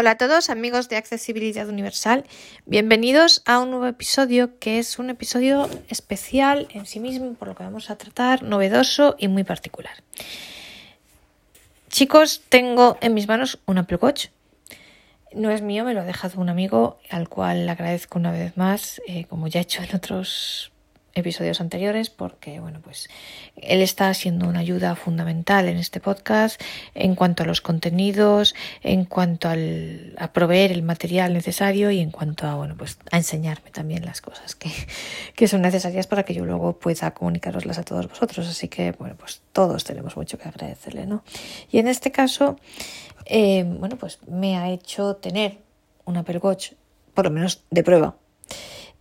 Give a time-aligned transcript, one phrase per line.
[0.00, 2.24] Hola a todos amigos de Accesibilidad Universal,
[2.66, 7.56] bienvenidos a un nuevo episodio que es un episodio especial en sí mismo por lo
[7.56, 9.94] que vamos a tratar, novedoso y muy particular.
[11.88, 14.28] Chicos, tengo en mis manos un Apple Watch.
[15.34, 18.56] No es mío, me lo ha dejado un amigo al cual le agradezco una vez
[18.56, 20.70] más, eh, como ya he hecho en otros
[21.14, 23.08] episodios anteriores porque bueno pues
[23.56, 26.60] él está siendo una ayuda fundamental en este podcast
[26.94, 32.10] en cuanto a los contenidos en cuanto al, a proveer el material necesario y en
[32.10, 34.70] cuanto a bueno pues a enseñarme también las cosas que,
[35.34, 38.48] que son necesarias para que yo luego pueda comunicaroslas a todos vosotros.
[38.48, 41.24] Así que bueno pues todos tenemos mucho que agradecerle no
[41.70, 42.58] y en este caso
[43.24, 45.58] eh, bueno pues me ha hecho tener
[46.04, 46.72] una Apple Watch
[47.14, 48.16] por lo menos de prueba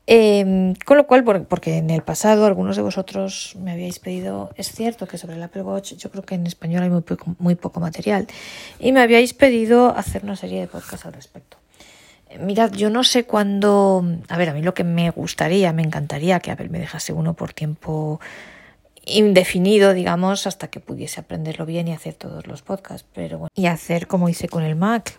[0.10, 4.72] Em, con lo cual, porque en el pasado algunos de vosotros me habíais pedido, es
[4.72, 8.26] cierto que sobre el Apple Watch yo creo que en español hay muy poco, material,
[8.80, 11.58] y me habíais pedido hacer una serie de podcasts al respecto.
[12.40, 16.40] Mirad, yo no sé cuándo, a ver, a mí lo que me gustaría, me encantaría
[16.40, 18.22] que Apple me dejase uno por tiempo
[19.08, 23.08] indefinido, digamos, hasta que pudiese aprenderlo bien y hacer todos los podcasts.
[23.14, 25.16] Pero y hacer como hice con el Mac,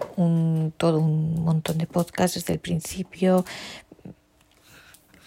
[0.76, 3.44] todo un montón de podcasts desde el principio,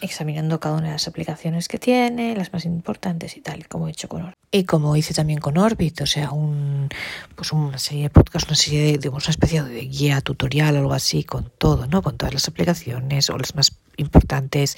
[0.02, 3.92] examinando cada una de las aplicaciones que tiene, las más importantes y tal, como he
[3.92, 4.38] hecho con Orbit.
[4.52, 6.90] Y como hice también con Orbit, o sea, un,
[7.36, 10.94] pues una serie de podcasts, una serie de, digamos, una especie de guía tutorial algo
[10.94, 12.02] así, con todo, ¿no?
[12.02, 14.78] Con todas las aplicaciones o las más importantes,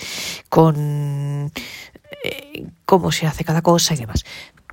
[0.50, 1.52] con
[2.24, 4.26] eh, cómo se hace cada cosa y demás.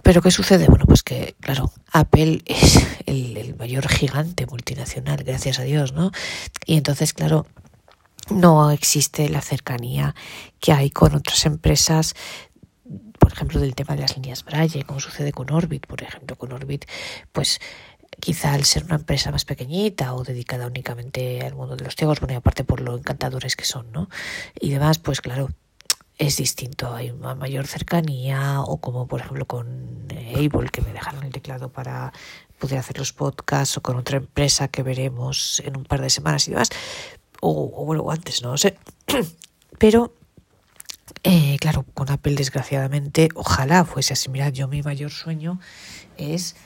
[0.03, 0.67] Pero ¿qué sucede?
[0.67, 6.11] Bueno, pues que, claro, Apple es el mayor gigante multinacional, gracias a Dios, ¿no?
[6.67, 7.47] Y entonces, claro,
[8.31, 10.15] no existe la cercanía
[10.61, 12.15] que hay con otras empresas
[13.19, 16.37] por ejemplo del tema de las líneas Braille como sucede con Orbit por ejemplo.
[16.37, 16.85] Con Orbit
[17.33, 17.61] pues
[18.21, 22.21] quizá al ser una empresa más pequeñita o dedicada únicamente al mundo de los ciegos
[22.21, 24.09] bueno y aparte por lo encantadores que son no
[24.61, 25.49] y demás pues claro
[26.21, 31.25] es distinto, hay una mayor cercanía o como por ejemplo con Able que me dejaron
[31.25, 32.13] el teclado para
[32.59, 36.47] poder hacer los podcasts o con otra empresa que veremos en un par de semanas
[36.47, 36.69] y demás,
[37.41, 38.77] o, bueno, antes, no sé.
[39.79, 40.15] Pero,
[41.23, 44.29] eh, claro, con Apple desgraciadamente, ojalá fuese así.
[44.29, 45.61] Mirad, yo mi mayor sueño
[46.17, 46.57] es,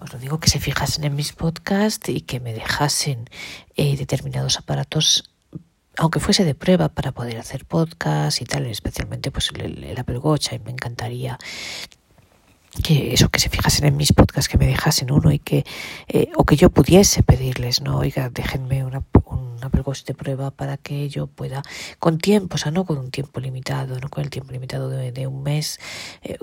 [0.00, 3.28] os lo digo, que se fijasen en mis podcasts y que me dejasen
[3.76, 5.30] eh, determinados aparatos
[5.96, 10.52] aunque fuese de prueba para poder hacer podcast y tal, especialmente pues el, Apple Watch,
[10.52, 11.38] y me encantaría
[12.82, 15.64] que eso que se fijasen en mis podcasts que me dejasen uno y que
[16.08, 19.02] eh, o que yo pudiese pedirles no oiga déjenme una,
[19.64, 21.62] Apple Watch de prueba para que yo pueda,
[21.98, 25.26] con tiempo, o sea, no con un tiempo limitado, no con el tiempo limitado de,
[25.26, 25.80] un mes,
[26.22, 26.38] eh,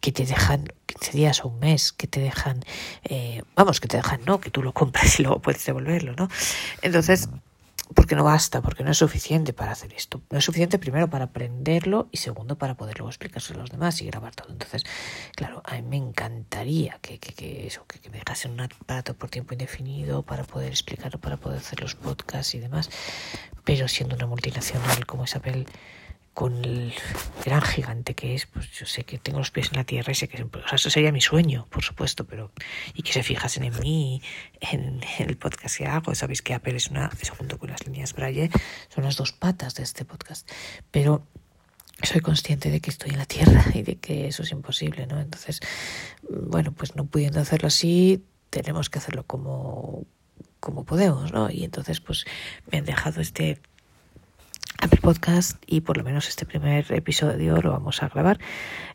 [0.00, 2.64] que te dejan 15 días o un mes, que te dejan,
[3.04, 6.28] eh, vamos, que te dejan, no, que tú lo compras y luego puedes devolverlo, ¿no?
[6.82, 7.28] Entonces,
[7.94, 10.22] porque no basta, porque no es suficiente para hacer esto.
[10.30, 14.00] No es suficiente primero para aprenderlo y segundo para poder luego explicárselo a los demás
[14.00, 14.48] y grabar todo.
[14.50, 14.84] Entonces,
[15.34, 19.54] claro, a mí me encantaría que, que, eso, que, me dejasen un aparato por tiempo
[19.54, 22.90] indefinido para poder explicarlo, para poder hacer los podcasts y demás,
[23.64, 25.66] pero siendo una multinacional como es Apple,
[26.34, 26.94] con el
[27.44, 30.14] gran gigante que es, pues yo sé que tengo los pies en la tierra y
[30.14, 32.50] sé que o sea, eso sería mi sueño, por supuesto, pero
[32.94, 34.22] y que se fijasen en mí,
[34.60, 36.14] en, el podcast que hago.
[36.14, 38.50] Sabéis que Apple es una, junto con las líneas Braille,
[38.88, 40.50] son las dos patas de este podcast.
[40.90, 41.26] Pero
[42.02, 45.20] soy consciente de que estoy en la tierra y de que eso es imposible, ¿no?
[45.20, 45.60] Entonces,
[46.22, 50.06] bueno, pues no pudiendo hacerlo así, tenemos que hacerlo como,
[50.60, 51.50] como podemos, ¿no?
[51.50, 52.24] Y entonces, pues
[52.70, 53.60] me han dejado este
[54.82, 58.40] Apple Podcast y por lo menos este primer episodio lo vamos a grabar.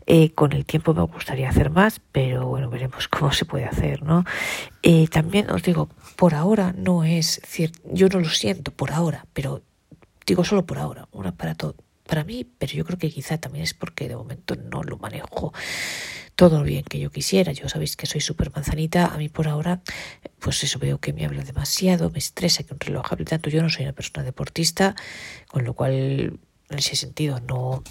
[0.05, 4.03] Eh, con el tiempo me gustaría hacer más, pero bueno, veremos cómo se puede hacer,
[4.03, 4.25] ¿no?
[4.83, 5.87] Eh, también os digo,
[6.17, 9.61] por ahora no es cierto, yo no lo siento por ahora, pero
[10.25, 11.73] digo solo por ahora, un aparato
[12.07, 15.53] para mí, pero yo creo que quizá también es porque de momento no lo manejo
[16.37, 17.51] todo lo bien que yo quisiera.
[17.51, 19.07] Yo sabéis que soy súper manzanita.
[19.07, 19.81] A mí por ahora,
[20.39, 23.49] pues eso veo que me habla demasiado, me estresa que un reloj hable tanto.
[23.49, 24.95] Yo no soy una persona deportista,
[25.47, 25.93] con lo cual
[26.69, 27.83] en ese sentido no,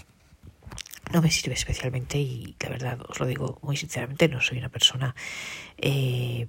[1.13, 4.69] no me sirve especialmente y la verdad os lo digo muy sinceramente, no soy una
[4.69, 5.17] persona
[5.79, 6.47] eh,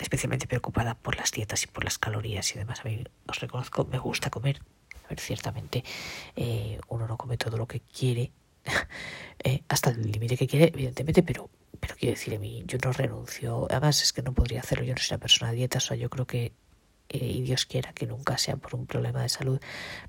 [0.00, 2.80] especialmente preocupada por las dietas y por las calorías y demás.
[2.80, 4.60] A mí os reconozco, me gusta comer.
[5.04, 5.84] A ver, ciertamente
[6.36, 8.32] eh, uno no come todo lo que quiere,
[9.46, 12.92] Eh, hasta el límite que quiere, evidentemente, pero, pero quiero decir, a mí, yo no
[12.92, 15.80] renuncio, además es que no podría hacerlo, yo no soy una persona de dieta, o
[15.82, 16.52] sea, yo creo que,
[17.10, 19.60] eh, y Dios quiera que nunca sea por un problema de salud,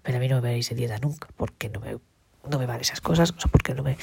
[0.03, 1.97] pero a mí no me veréis de dieta nunca, porque no me,
[2.49, 3.97] no me van esas cosas, o sea, porque no me,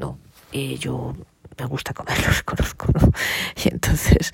[0.00, 0.18] no,
[0.50, 1.14] eh, yo
[1.56, 3.12] me gusta comer, los conozco, ¿no?
[3.62, 4.32] Y entonces,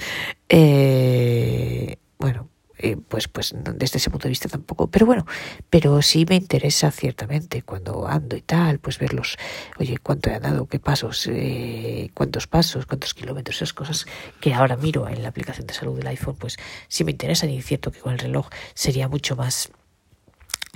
[2.19, 2.49] bueno,
[2.83, 4.89] eh, pues, pues desde ese punto de vista tampoco.
[4.89, 5.25] Pero bueno,
[5.71, 9.39] pero sí me interesa ciertamente cuando ando y tal, pues verlos,
[9.79, 14.07] oye, cuánto he andado, qué pasos, eh, cuántos pasos, cuántos kilómetros, esas cosas
[14.41, 16.57] que ahora miro en la aplicación de salud del iPhone, pues
[16.89, 19.71] sí me interesan y es cierto que con el reloj sería mucho más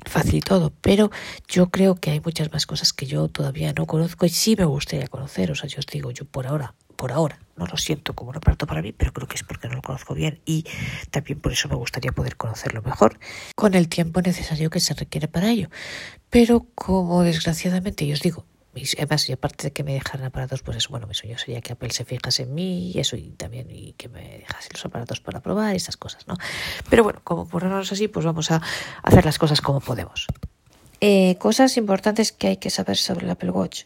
[0.05, 1.11] fácil y todo, pero
[1.49, 4.65] yo creo que hay muchas más cosas que yo todavía no conozco y sí me
[4.65, 5.51] gustaría conocer.
[5.51, 8.37] O sea, yo os digo, yo por ahora, por ahora, no lo siento como un
[8.37, 10.65] aparato para mí, pero creo que es porque no lo conozco bien y
[11.11, 13.19] también por eso me gustaría poder conocerlo mejor,
[13.55, 15.69] con el tiempo necesario que se requiere para ello.
[16.31, 18.45] Pero como desgraciadamente, yo os digo,
[18.99, 21.73] además, y aparte de que me dejaran aparatos, pues eso, bueno, mi sueño sería que
[21.73, 25.21] Apple se fijase en mí y eso, y también y que me dejase los aparatos
[25.21, 26.37] para probar y esas cosas, ¿no?
[26.91, 28.61] Pero bueno, como ponernos así, pues vamos a
[29.03, 30.27] hacer las cosas como podemos.
[31.01, 33.85] Eh, cosas importantes que hay que saber sobre el Apple Watch.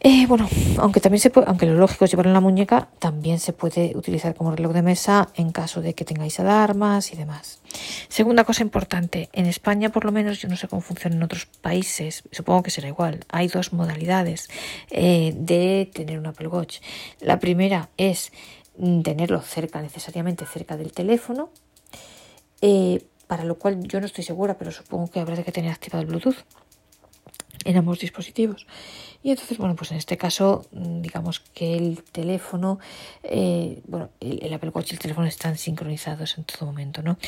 [0.00, 0.46] Eh, bueno,
[0.78, 3.96] aunque también se puede, aunque lo lógico es llevarlo en la muñeca, también se puede
[3.96, 7.60] utilizar como reloj de mesa en caso de que tengáis alarmas y demás.
[8.08, 11.46] Segunda cosa importante, en España por lo menos, yo no sé cómo funciona en otros
[11.46, 13.24] países, supongo que será igual.
[13.30, 14.48] Hay dos modalidades
[14.90, 16.80] eh, de tener un Apple Watch.
[17.20, 18.32] La primera es
[18.76, 21.48] mm, tenerlo cerca, necesariamente cerca del teléfono,
[22.60, 26.02] eh, para lo cual yo no estoy segura, pero supongo que habrá que tener activado
[26.02, 26.44] el Bluetooth
[27.64, 28.66] en ambos dispositivos.
[29.22, 32.78] Y entonces, bueno, pues en este caso, mm, digamos que el teléfono,
[33.22, 37.18] eh, bueno, el, Apple Watch y el teléfono están sincronizados en todo momento, ¿no?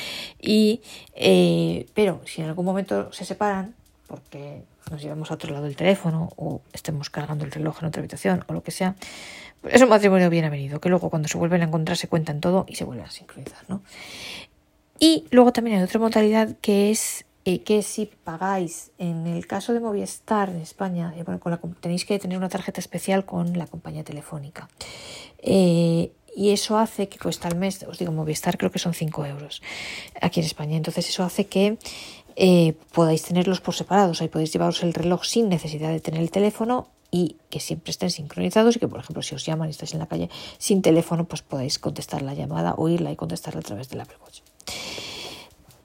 [0.41, 0.81] Y,
[1.15, 3.75] eh, pero si en algún momento se separan,
[4.07, 8.01] porque nos llevamos a otro lado del teléfono o estemos cargando el reloj en otra
[8.01, 8.95] habitación o lo que sea,
[9.61, 12.41] pues es un matrimonio bien avenido, que luego cuando se vuelven a encontrar se cuentan
[12.41, 13.83] todo y se vuelven a sincronizar, ¿no?
[15.01, 19.73] Y luego también hay otra modalidad que es eh, que si pagáis en el caso
[19.73, 21.41] de Movistar en España, eh, bueno,
[21.81, 24.69] tenéis que tener una tarjeta especial con la compañía telefónica.
[25.39, 29.25] Eh, y eso hace que cuesta al mes, os digo, Movistar creo que son 5
[29.25, 29.63] euros
[30.21, 30.77] aquí en España.
[30.77, 31.79] Entonces eso hace que
[32.93, 34.21] podáis tenerlos por separados.
[34.21, 38.11] Ahí podéis llevaros el reloj sin necesidad de tener el teléfono y que siempre estén
[38.11, 40.29] sincronizados y que, por ejemplo, si os llaman y estáis en la calle
[40.59, 44.43] sin teléfono, pues podáis contestar la llamada, oírla y contestarla a través del Apple Watch.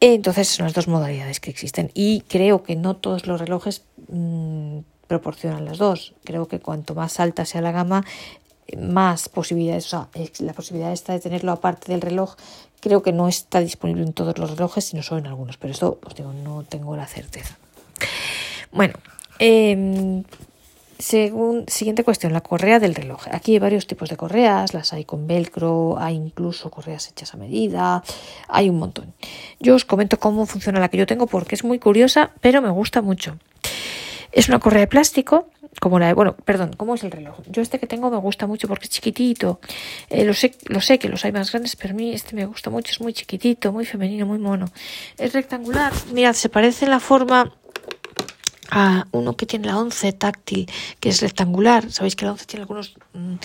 [0.06, 4.80] Entonces son las dos modalidades que existen y creo que no todos los relojes mm,
[5.08, 6.14] proporcionan las dos.
[6.26, 8.04] Creo que cuanto más alta sea la gama,
[8.78, 10.10] más posibilidades, o sea,
[10.40, 12.36] la posibilidad está de tenerlo aparte del reloj,
[12.82, 16.00] creo que no está disponible en todos los relojes, sino solo en algunos, pero esto
[16.04, 17.58] os digo, no tengo la certeza.
[18.74, 18.96] Bueno,
[19.40, 20.22] eh,
[21.68, 23.28] siguiente cuestión, la correa del reloj.
[23.32, 27.38] Aquí hay varios tipos de correas, las hay con velcro, hay incluso correas hechas a
[27.38, 28.04] medida,
[28.48, 29.14] hay un montón.
[29.60, 32.70] Yo os comento cómo funciona la que yo tengo porque es muy curiosa, pero me
[32.70, 33.38] gusta mucho.
[34.32, 35.48] Es una correa de plástico,
[35.80, 37.36] como la de, bueno, perdón, ¿cómo es el reloj?
[37.48, 39.60] Yo este que tengo me gusta mucho porque es chiquitito.
[40.10, 42.46] Eh, lo, sé, lo sé que los hay más grandes, pero a mí este me
[42.46, 44.66] gusta mucho, es muy chiquitito, muy femenino, muy mono.
[45.18, 47.54] Es rectangular, mirad, se parece en la forma
[48.72, 50.70] a uno que tiene la 11 táctil,
[51.00, 51.92] que es rectangular.
[51.92, 53.36] Sabéis que la 11 tiene algunos mm,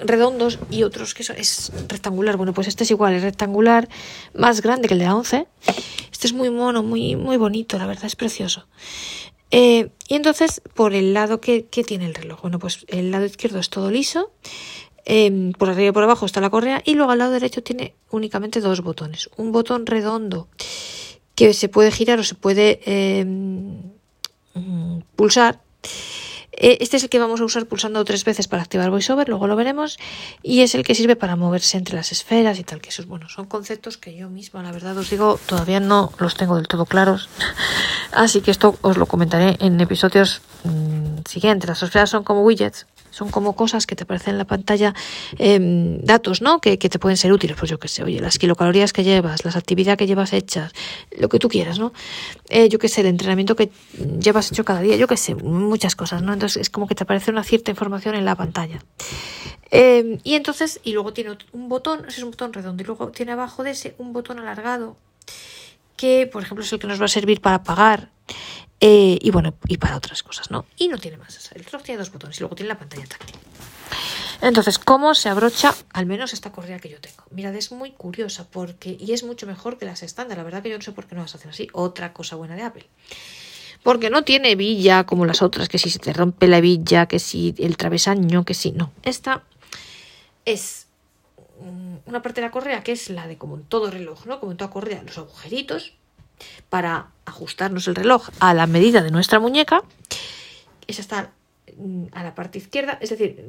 [0.00, 2.36] redondos y otros que es rectangular.
[2.36, 3.88] Bueno, pues este es igual, es rectangular,
[4.34, 5.46] más grande que el de la 11.
[6.10, 8.66] Este es muy mono, muy, muy bonito, la verdad, es precioso.
[9.50, 13.58] Eh, y entonces, por el lado que, tiene el reloj, bueno, pues el lado izquierdo
[13.58, 14.32] es todo liso,
[15.04, 17.94] em, por arriba y por abajo está la correa, y luego al lado derecho tiene
[18.10, 19.30] únicamente dos botones.
[19.36, 20.48] Un botón redondo
[21.34, 23.97] que se puede girar o se puede em,
[24.58, 25.60] Mm, pulsar.
[26.60, 29.46] Eh, este es el que vamos a usar pulsando tres veces para activar VoiceOver, luego
[29.46, 29.96] lo veremos,
[30.42, 33.28] y es el que sirve para moverse entre las esferas y tal, que esos, bueno,
[33.28, 36.84] son conceptos que yo misma, la verdad os digo, todavía no los tengo del todo
[36.84, 37.28] claros,
[38.12, 41.68] así que esto os lo comentaré en episodios mm, siguientes.
[41.68, 42.86] Las esferas son como widgets,
[43.18, 44.94] son como cosas que te aparecen en la pantalla,
[45.38, 46.60] em, datos, ¿no?
[46.60, 49.56] Que, te pueden ser útiles, pues yo qué sé, oye, las kilocalorías que llevas, las
[49.56, 50.72] actividades que llevas hechas,
[51.18, 51.92] lo que tú quieras, ¿no?
[52.48, 53.70] Eh, yo qué sé, el entrenamiento que
[54.20, 56.32] llevas hecho cada día, yo qué sé, muchas cosas, ¿no?
[56.32, 58.78] Entonces es como que te aparece una cierta información en la pantalla.
[59.70, 63.08] Em, y entonces, y luego tiene un botón, ese es un botón redondo, y luego
[63.08, 64.96] tiene abajo de ese un botón alargado,
[65.96, 68.10] que por ejemplo es el que nos va a servir para pagar
[68.80, 70.64] eh, y bueno, y para otras cosas, ¿no?
[70.76, 71.50] Y no tiene más.
[71.52, 73.36] El reloj tiene dos botones y luego tiene la pantalla táctil.
[74.40, 77.24] Entonces, ¿cómo se abrocha al menos esta correa que yo tengo?
[77.30, 80.38] Mirad, es muy curiosa porque, y es mucho mejor que las estándar.
[80.38, 81.68] La verdad que yo no sé por qué no las hacen así.
[81.72, 82.86] Otra cosa buena de Apple.
[83.82, 87.18] Porque no tiene villa como las otras, que si se te rompe la villa, que
[87.18, 88.92] si el travesaño, que si no.
[89.02, 89.42] Esta
[90.44, 90.86] es
[92.06, 94.38] una parte de la correa que es la de como en todo reloj, ¿no?
[94.38, 95.94] Como en toda correa, los agujeritos
[96.68, 99.82] para ajustarnos el reloj a la medida de nuestra muñeca.
[100.86, 101.32] Esa está
[101.76, 103.44] mm, a la parte izquierda, es decir,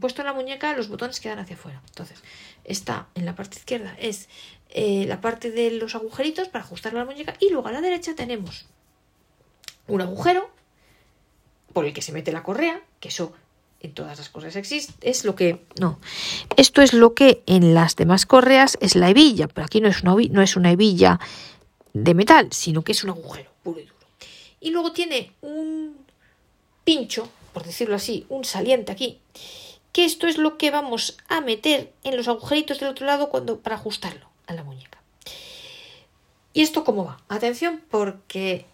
[0.00, 1.80] puesto en la muñeca los botones quedan hacia afuera.
[1.88, 2.22] Entonces,
[2.64, 4.28] está en la parte izquierda es
[4.70, 8.14] eh, la parte de los agujeritos para ajustar la muñeca y luego a la derecha
[8.14, 8.66] tenemos
[9.86, 10.50] un agujero
[11.72, 13.32] por el que se mete la correa, que eso
[13.80, 15.98] en todas las correas existe, es lo que no.
[16.56, 20.02] Esto es lo que en las demás correas es la hebilla, pero aquí no es
[20.02, 21.18] una, no es una hebilla
[21.92, 24.06] de metal, sino que es un agujero puro y duro.
[24.60, 25.96] Y luego tiene un
[26.84, 29.18] pincho, por decirlo así, un saliente aquí,
[29.92, 33.60] que esto es lo que vamos a meter en los agujeritos del otro lado cuando,
[33.60, 35.00] para ajustarlo a la muñeca.
[36.54, 37.22] ¿Y esto cómo va?
[37.28, 38.66] Atención porque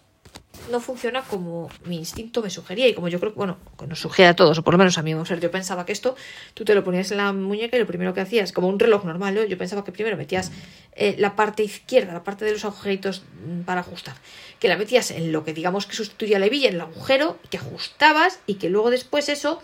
[0.71, 4.29] no funciona como mi instinto me sugería y como yo creo que, bueno, nos sugiere
[4.29, 6.15] a todos, o por lo menos a mí, yo pensaba que esto
[6.53, 9.05] tú te lo ponías en la muñeca y lo primero que hacías, como un reloj
[9.05, 10.51] normal, yo pensaba que primero metías
[10.95, 14.15] eh, la parte izquierda, la parte de los agujeritos mm, para ajustar,
[14.59, 17.57] que la metías en lo que digamos que sustituía la hebilla, en el agujero, que
[17.57, 19.61] ajustabas y que luego después eso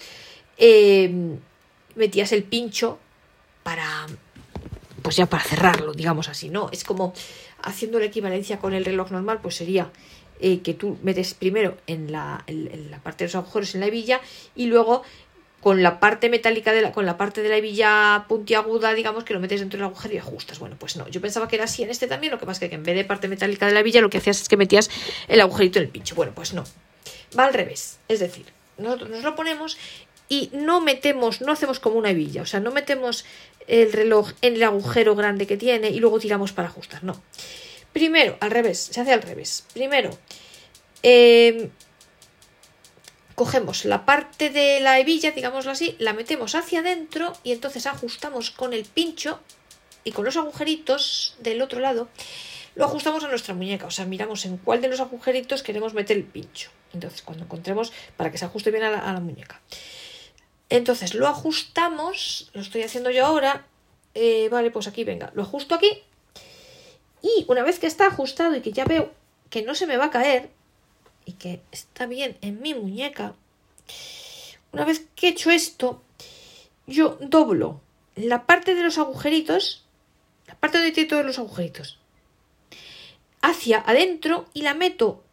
[0.57, 1.37] eh,
[1.95, 2.99] metías el pincho
[3.63, 4.05] para,
[5.01, 6.69] pues ya para cerrarlo, digamos así, ¿no?
[6.71, 7.13] Es como
[7.63, 9.89] haciendo la equivalencia con el reloj normal, pues sería
[10.39, 13.87] eh, que tú metes primero en la, en, la, parte de los agujeros en la
[13.87, 14.21] hebilla
[14.55, 15.03] y luego
[15.61, 19.33] con la parte metálica de la, con la parte de la hebilla puntiaguda, digamos, que
[19.33, 20.59] lo metes dentro del agujero y ajustas.
[20.59, 22.69] Bueno, pues no, yo pensaba que era así en este también, lo que pasa es
[22.69, 24.91] que en vez de parte metálica de la hebilla, lo que hacías es que metías
[25.27, 26.15] el agujerito en el pincho.
[26.15, 26.63] Bueno, pues no.
[27.37, 27.97] Va al revés.
[28.07, 28.45] Es decir,
[28.77, 29.77] nosotros nos lo ponemos
[30.29, 33.25] y no metemos, no hacemos como una hebilla, o sea, no metemos
[33.67, 37.21] el reloj en el agujero grande que tiene y luego tiramos para ajustar, no.
[37.95, 39.63] Primero, al revés, se hace al revés.
[39.73, 40.09] Primero,
[41.01, 41.69] em,
[43.35, 48.51] cogemos la parte de la hebilla, digámoslo así, la metemos hacia adentro y entonces ajustamos
[48.51, 49.39] con el pincho
[50.03, 52.09] y con los agujeritos del otro lado,
[52.75, 56.17] lo ajustamos a nuestra muñeca, o sea, miramos en cuál de los agujeritos queremos meter
[56.17, 56.71] el pincho.
[56.93, 59.61] Entonces, cuando encontremos, para que se ajuste bien a la, muñeca.
[60.67, 63.65] Entonces, lo ajustamos, lo estoy haciendo yo ahora,
[64.15, 66.03] eh, vale, pues aquí, venga, lo ajusto aquí
[67.25, 69.11] y una vez que está ajustado y que ya veo
[69.49, 70.51] que no se me va a caer
[71.25, 73.33] y que está bien en mi muñeca,
[74.71, 76.03] una vez que he hecho esto,
[76.85, 77.81] yo doblo
[78.15, 79.83] la parte de los agujeritos,
[80.47, 81.97] la parte donde tiene todos los agujeritos,
[83.41, 85.23] hacia adentro y la meto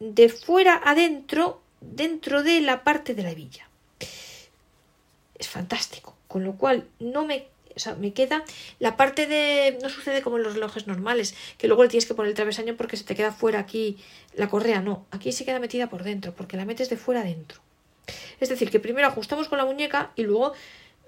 [0.00, 3.68] de fuera adentro dentro de la parte de la hebilla.
[5.34, 8.44] Es fantástico, con lo cual no me o sea, me queda
[8.78, 9.78] la parte de.
[9.82, 12.76] No sucede como en los relojes normales, que luego le tienes que poner el travesaño
[12.76, 13.98] porque se te queda fuera aquí
[14.34, 14.80] la correa.
[14.80, 17.60] No, aquí se queda metida por dentro, porque la metes de fuera adentro.
[18.40, 20.52] Es decir, que primero ajustamos con la muñeca y luego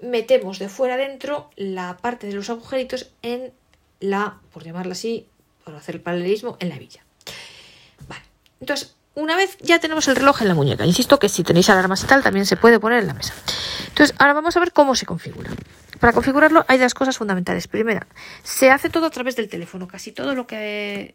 [0.00, 3.52] metemos de fuera adentro la parte de los agujeritos en
[4.00, 5.26] la, por llamarla así,
[5.64, 7.04] por hacer el paralelismo, en la villa.
[8.06, 8.22] Vale,
[8.60, 12.02] entonces, una vez ya tenemos el reloj en la muñeca, insisto que si tenéis alarmas
[12.02, 13.32] y tal, también se puede poner en la mesa.
[13.88, 15.50] Entonces, ahora vamos a ver cómo se configura.
[16.04, 17.66] Para configurarlo hay dos cosas fundamentales.
[17.66, 18.06] Primera,
[18.42, 19.88] se hace todo a través del teléfono.
[19.88, 21.14] Casi todo lo que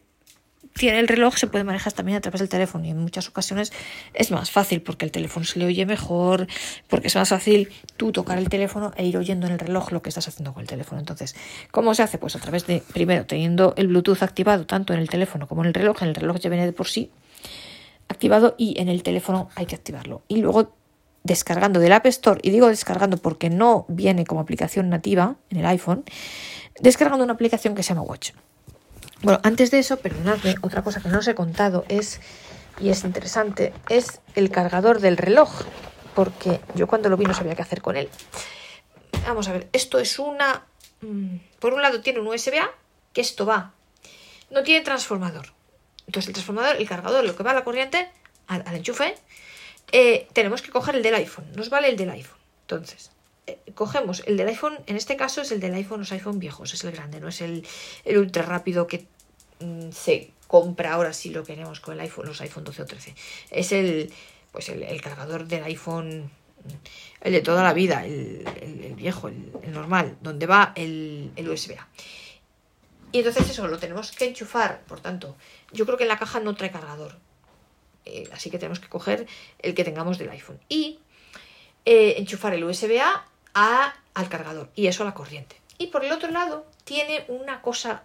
[0.74, 3.72] tiene el reloj se puede manejar también a través del teléfono y en muchas ocasiones
[4.14, 6.48] es más fácil porque el teléfono se le oye mejor,
[6.88, 10.02] porque es más fácil tú tocar el teléfono e ir oyendo en el reloj lo
[10.02, 10.98] que estás haciendo con el teléfono.
[10.98, 11.36] Entonces,
[11.70, 12.18] ¿cómo se hace?
[12.18, 15.68] Pues a través de, primero, teniendo el Bluetooth activado tanto en el teléfono como en
[15.68, 16.02] el reloj.
[16.02, 17.12] En el reloj ya viene de por sí
[18.08, 20.24] activado y en el teléfono hay que activarlo.
[20.26, 20.79] Y luego
[21.22, 25.66] descargando del App Store, y digo descargando porque no viene como aplicación nativa en el
[25.66, 26.04] iPhone,
[26.80, 28.32] descargando una aplicación que se llama Watch.
[29.22, 32.20] Bueno, antes de eso, perdonadme, otra cosa que no os he contado es,
[32.80, 35.50] y es interesante, es el cargador del reloj,
[36.14, 38.08] porque yo cuando lo vi no sabía qué hacer con él.
[39.26, 40.64] Vamos a ver, esto es una...
[41.02, 42.70] Mm, por un lado tiene un USB-A,
[43.12, 43.74] que esto va,
[44.50, 45.52] no tiene transformador.
[46.06, 48.08] Entonces el transformador, el cargador, lo que va a la corriente,
[48.46, 49.14] al enchufe,
[49.92, 51.46] eh, tenemos que coger el del iPhone.
[51.56, 52.38] Nos vale el del iPhone.
[52.62, 53.10] Entonces,
[53.46, 56.72] eh, cogemos el del iPhone, en este caso es el del iPhone, los iPhone viejos,
[56.72, 57.66] es el grande, no es el,
[58.04, 59.06] el ultra rápido que
[59.60, 63.14] mm, se compra ahora si lo queremos con el iPhone, los iPhone 12 o 13.
[63.50, 64.12] Es el,
[64.52, 66.68] pues el, cargador del iPhone, mm,
[67.22, 71.88] el de toda la vida, el, viejo, el, normal, donde va el, el USB-A.
[73.12, 75.36] Y entonces eso lo tenemos que enchufar, por tanto,
[75.72, 77.18] yo creo que en la caja no trae cargador.
[78.04, 79.26] Eh, así que tenemos que coger
[79.58, 80.98] el que tengamos del iPhone y
[81.84, 85.56] eh, enchufar el USB-A al cargador y eso a la corriente.
[85.78, 88.02] Y por el otro lado tiene una cosa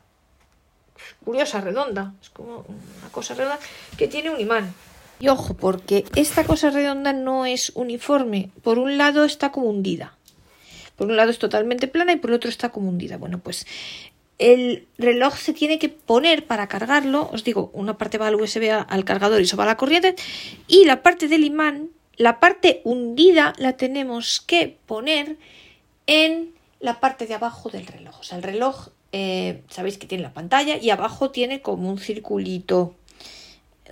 [1.24, 3.60] curiosa, redonda, es como una cosa redonda
[3.98, 4.74] que tiene un imán.
[5.20, 8.50] Y ojo, porque esta cosa redonda no es uniforme.
[8.64, 10.18] Por un lado está como hundida.
[10.96, 13.18] Por un lado es totalmente plana y por el otro está como hundida.
[13.18, 13.66] Bueno, pues
[14.38, 17.30] el reloj se tiene que poner para cargarlo.
[17.32, 20.16] Os digo, una parte va al USB al cargador y eso va a la corriente.
[20.68, 25.38] Y la parte del imán la parte hundida la tenemos que poner
[26.08, 28.20] en la parte de abajo del reloj.
[28.20, 31.98] O sea, el reloj, eh, sabéis que tiene la pantalla y abajo tiene como un
[31.98, 32.96] circulito.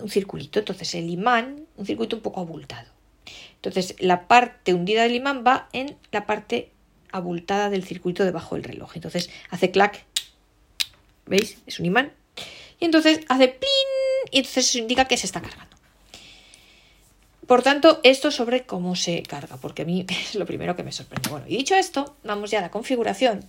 [0.01, 2.89] Un circulito, entonces el imán, un circuito un poco abultado.
[3.55, 6.71] Entonces la parte hundida del imán va en la parte
[7.11, 8.91] abultada del circuito debajo del reloj.
[8.95, 10.05] Entonces hace clac,
[11.25, 11.57] ¿veis?
[11.65, 12.11] Es un imán.
[12.79, 13.69] Y entonces hace pin
[14.31, 15.75] y entonces eso indica que se está cargando.
[17.47, 20.91] Por tanto, esto sobre cómo se carga, porque a mí es lo primero que me
[20.91, 21.29] sorprende.
[21.29, 23.45] Bueno, y dicho esto, vamos ya a la configuración.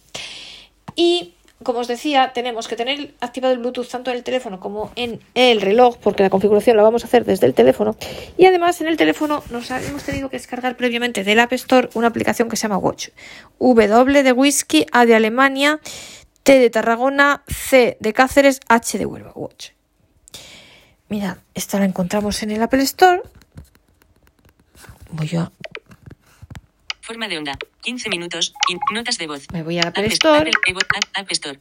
[0.96, 4.90] Y como os decía, tenemos que tener activado el Bluetooth tanto en el teléfono como
[4.96, 7.96] en el reloj, porque la configuración la vamos a hacer desde el teléfono.
[8.36, 12.08] Y además en el teléfono nos hemos tenido que descargar previamente del App Store una
[12.08, 13.08] aplicación que se llama Watch.
[13.58, 15.80] W de Whisky, A de Alemania,
[16.44, 19.32] T de Tarragona, C de Cáceres, H de Huelva.
[19.34, 19.70] Watch.
[21.08, 23.22] Mirad, esta la encontramos en el Apple Store.
[25.10, 25.50] Voy a
[27.00, 27.58] Forma de onda.
[27.82, 28.54] 15 minutos.
[28.68, 29.46] In- notas de voz.
[29.52, 30.50] Me voy a Apple App Store.
[31.14, 31.60] Apple- Store.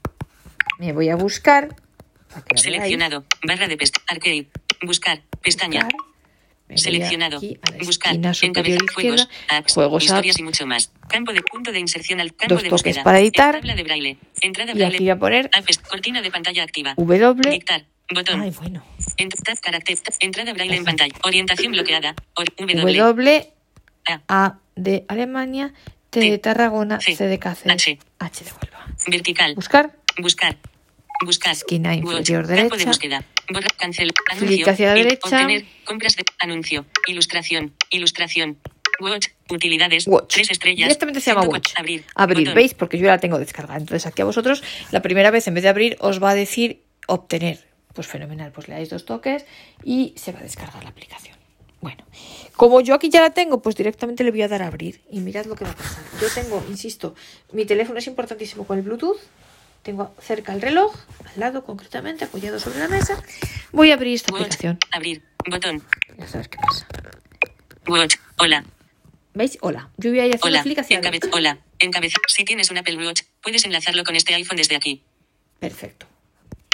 [0.80, 1.76] Me voy a buscar.
[2.56, 3.26] Seleccionado.
[3.46, 4.02] Barra de pesca.
[4.08, 4.50] Arcade.
[4.82, 5.22] Buscar.
[5.42, 5.84] Pestaña.
[5.84, 6.13] Buscar.
[6.78, 7.38] Seleccionado.
[7.38, 8.16] aquí a la Buscar.
[8.16, 9.28] Encabezar juegos.
[9.50, 9.74] Apps.
[9.74, 10.40] juegos, historias apps.
[10.40, 10.92] y mucho más.
[11.10, 13.04] Campo de punto de inserción al campo Dos de búsqueda.
[13.04, 13.56] para editar.
[13.56, 14.18] Tabla de braille.
[14.42, 14.96] Entrada Y braille.
[14.96, 15.78] aquí voy a poner Apps.
[15.80, 16.94] Cortina de pantalla activa.
[16.98, 17.34] W.
[17.52, 17.86] Dictar.
[18.14, 18.42] Botón.
[18.42, 18.84] Ay, bueno.
[19.18, 19.98] Ent- tab carácter.
[19.98, 21.14] tab- Entrada braille en pantalla.
[21.24, 22.16] Orientación bloqueada.
[22.36, 22.98] Or- W.
[23.00, 23.48] W.
[24.06, 24.22] A.
[24.28, 25.74] A de Alemania.
[26.10, 26.38] T de.
[26.38, 27.00] Tarragona.
[27.00, 27.16] C.
[27.16, 27.74] C de Cáceres.
[27.74, 27.98] H.
[28.20, 28.86] H de Huelva.
[29.08, 29.56] Vertical.
[29.56, 29.96] Buscar.
[30.20, 30.58] Buscar.
[31.26, 31.54] Buscar.
[31.54, 32.00] Esquina Watch.
[32.30, 32.86] inferior Campo de derecha.
[32.86, 33.24] búsqueda.
[33.78, 34.12] Cancel.
[34.32, 34.48] Anuncio.
[34.48, 35.28] Clic hacia la derecha.
[35.28, 35.66] Obtener.
[35.86, 36.24] Compras de.
[36.40, 36.86] Anuncio.
[37.08, 37.74] Ilustración.
[37.90, 38.58] Ilustración.
[39.00, 39.28] Watch.
[39.50, 40.08] Utilidades.
[40.08, 40.34] Watch.
[40.34, 40.88] Tres estrellas.
[40.88, 41.52] Directamente se llama 104.
[41.52, 41.80] Watch.
[41.80, 42.06] Abrir.
[42.16, 42.56] Abrir, Botón.
[42.56, 42.74] ¿veis?
[42.74, 43.80] Porque yo ya la tengo descargada.
[43.80, 46.84] Entonces aquí a vosotros, la primera vez en vez de abrir, os va a decir
[47.08, 47.68] obtener.
[47.94, 49.46] Pues fenomenal, pues le dais dos toques
[49.84, 51.38] y se va a descargar la aplicación.
[51.80, 52.06] Bueno,
[52.56, 55.20] como yo aquí ya la tengo, pues directamente le voy a dar a abrir y
[55.20, 56.02] mirad lo que va a pasar.
[56.20, 57.14] Yo tengo, insisto,
[57.52, 59.20] mi teléfono es importantísimo con el Bluetooth.
[59.84, 63.22] Tengo cerca el reloj, al lado concretamente, apoyado sobre la mesa.
[63.74, 64.44] Voy a abrir esta Watch.
[64.44, 64.80] aplicación.
[64.92, 65.24] Abrir.
[65.50, 65.84] Botón.
[66.18, 66.88] Ya sabes qué pasa.
[67.88, 68.16] Watch.
[68.40, 68.64] Hola.
[69.34, 69.58] ¿Veis?
[69.62, 69.90] Hola.
[69.98, 70.64] Yo voy a ir Hola.
[70.64, 71.28] clic hacia derecha.
[71.34, 71.58] Hola.
[72.28, 75.04] Si tienes un Apple Watch, puedes enlazarlo con este iPhone desde aquí.
[75.60, 76.06] Perfecto.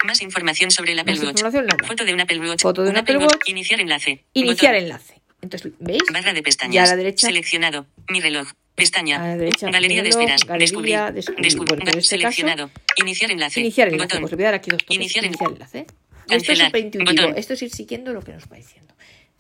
[0.06, 1.42] Más información sobre el Apple Más Watch.
[1.88, 2.62] Foto de un Apple Watch.
[2.62, 3.42] Foto de un Apple Watch.
[3.48, 4.24] Iniciar enlace.
[4.34, 4.84] Iniciar Botón.
[4.84, 5.22] enlace.
[5.42, 6.02] Entonces, ¿veis?
[6.12, 6.76] Barra de pestañas.
[6.76, 7.28] Y a la derecha.
[7.28, 7.86] Seleccionado.
[8.10, 8.48] Mi reloj.
[8.76, 9.22] Pestaña.
[9.24, 10.46] A la derecha, Galería de esperas.
[10.46, 11.44] galería, descubrir.
[11.44, 11.76] descubrir.
[11.78, 12.72] Bueno, en este Seleccionado.
[12.98, 13.60] Iniciar enlace.
[13.60, 14.04] Iniciar enlace.
[14.06, 14.20] Botón.
[14.22, 14.96] Pues le voy a dar aquí dos toques.
[14.96, 15.80] Iniciar Iniciar, en- enlace.
[15.80, 15.94] Esto
[16.28, 16.68] es Cancelar.
[16.68, 17.22] súper intuitivo.
[17.24, 17.38] Botón.
[17.38, 18.94] Esto es ir siguiendo lo que nos va diciendo.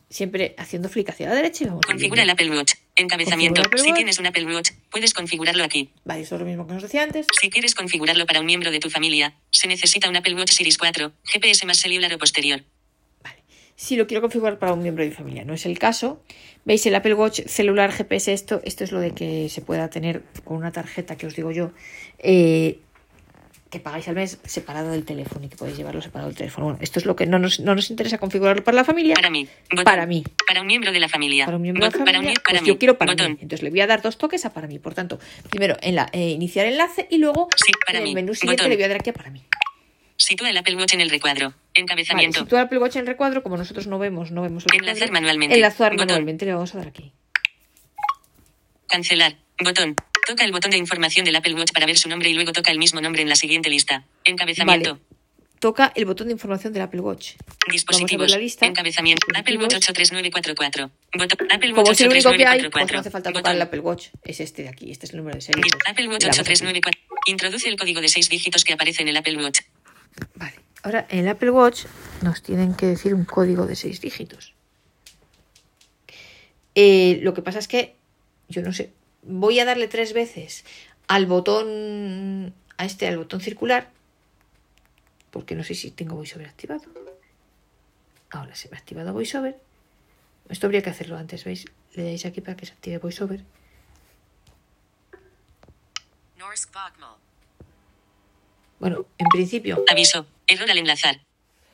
[0.10, 2.30] Siempre haciendo flick hacia la derecha y vamos Configura el.
[2.32, 2.74] Apple Watch.
[2.96, 3.62] Encabezamiento.
[3.78, 5.92] Si tienes un Apple Watch, puedes configurarlo aquí.
[6.04, 7.28] Vale, esto es lo mismo que nos decía antes.
[7.40, 10.78] Si quieres configurarlo para un miembro de tu familia, se necesita un Apple Watch Series
[10.80, 12.64] 4, GPS más celular o posterior.
[13.82, 16.22] Si lo quiero configurar para un miembro de mi familia, no es el caso.
[16.65, 20.22] Veis el Apple Watch celular GPS, esto, esto es lo de que se pueda tener
[20.44, 21.72] con una tarjeta que os digo yo,
[22.18, 22.80] eh,
[23.70, 26.65] que pagáis al mes separado del teléfono y que podéis llevarlo separado del teléfono.
[26.65, 29.13] Bueno, esto es lo que no nos, no nos interesa configurarlo para la familia.
[29.15, 29.48] Para mí.
[29.72, 29.86] Botón.
[29.86, 30.26] Para mí.
[30.46, 31.46] Para un miembro de la familia.
[31.46, 32.68] Para un miembro de la Bot- para familia, un- para pues mí.
[32.68, 33.32] yo quiero para Botón.
[33.32, 33.38] mí.
[33.42, 34.78] Entonces le voy a dar dos toques a para mí.
[34.80, 38.15] Por tanto, primero en la eh, iniciar enlace y luego Sí, para en el mí.
[38.15, 39.42] menú siguiente le voy a dar aquí a para mí.
[40.30, 41.48] Sitúa el Apple Watch en el recuadro.
[41.50, 42.42] Vale, Encabezamiento.
[42.42, 44.94] situar el Apple Watch en el recuadro, como nosotros no vemos, no vemos el Enlazar
[44.94, 45.56] recuadro, manualmente.
[45.56, 46.06] Enlazar Botón.
[46.06, 47.12] manualmente, le vamos a dar aquí.
[48.88, 49.38] Cancelar.
[49.63, 49.96] Botón.
[50.28, 52.70] Toca el botón de información del Apple Watch para ver su nombre y luego toca
[52.70, 54.04] el mismo nombre en la siguiente lista.
[54.24, 54.92] Encabezamiento.
[54.92, 55.04] Vale.
[55.60, 57.32] Toca el botón de información del Apple Watch.
[57.72, 58.12] Dispositivos.
[58.12, 58.65] Vamos a ver la lista.
[58.68, 59.26] Encabezamiento.
[59.36, 59.89] Apple Watch Dispositivos.
[59.89, 60.92] 83944.
[61.18, 61.48] Botón.
[61.52, 62.94] Apple Watch Como es el único que hay, pues 83944.
[62.94, 63.56] no hace falta tocar Botón.
[63.56, 64.08] el Apple Watch.
[64.24, 65.63] Es este de aquí, este es el número de serie.
[65.88, 66.52] Apple Watch le damos aquí.
[66.54, 67.02] 8394.
[67.26, 69.62] Introduce el código de 6 dígitos que aparece en el Apple Watch.
[70.36, 70.60] Vale.
[70.84, 71.86] Ahora en el Apple Watch
[72.22, 74.54] nos tienen que decir un código de seis dígitos.
[76.76, 77.95] Eh, lo que pasa es que,
[78.48, 78.93] yo no sé,
[79.24, 80.63] voy a darle tres veces
[81.08, 83.89] al botón, a este, al botón circular,
[85.32, 86.84] porque no sé si tengo VoiceOver activado.
[88.32, 89.60] Ahora se me ha activado VoiceOver.
[90.50, 91.65] Esto habría que hacerlo antes, ¿veis?
[91.93, 93.43] Le dais aquí para que se active VoiceOver.
[96.38, 97.29] Norsk Bokmål.
[98.80, 100.26] Bueno, en principio Aviso.
[100.48, 101.20] Error al enlazar.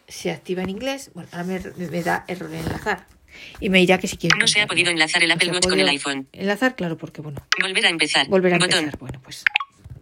[0.07, 1.11] se activa en inglés.
[1.13, 3.07] Bueno, ahora me, me da error en enlazar.
[3.59, 4.37] Y me dirá que si quiere.
[4.39, 6.27] No se ha podido enlazar el Apple Watch con el iPhone.
[6.31, 8.27] Enlazar, claro, porque bueno, Volver a empezar.
[8.27, 8.79] volver a Botón.
[8.79, 8.99] empezar.
[8.99, 9.43] Bueno, pues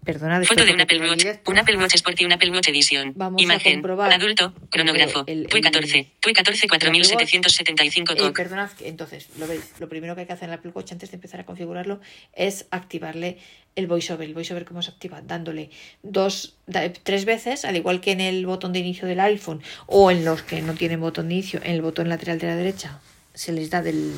[0.06, 1.26] Foto de un Apple Watch.
[1.46, 3.14] Un Apple Watch Sport y un Apple Watch Edition.
[3.16, 3.74] Vamos a Imagen.
[3.76, 4.12] comprobar.
[4.14, 4.54] Adulto.
[4.70, 5.24] Cronógrafo.
[5.28, 6.08] El- el- TUI 14.
[6.20, 10.54] TUI 14 4775 Eh, perdonad, entonces, lo veis, lo primero que hay que hacer en
[10.54, 12.00] el Apple Watch antes de empezar a configurarlo
[12.34, 13.38] es activarle
[13.76, 14.28] el voiceover.
[14.28, 15.22] El voiceover, ¿cómo se activa?
[15.22, 15.70] Dándole
[16.04, 20.12] dos, da- tres veces, al igual que en el botón de inicio del iPhone o
[20.12, 23.00] en los que no tienen botón de inicio, en el botón lateral de la derecha.
[23.34, 24.14] Se les da del,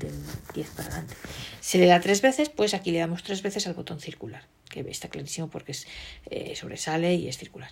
[0.00, 0.14] del
[0.54, 1.14] 10 para adelante.
[1.60, 4.80] Se le da tres veces, pues aquí le damos tres veces al botón circular, que
[4.88, 5.86] está clarísimo porque es,
[6.30, 7.70] eh, sobresale y es circular.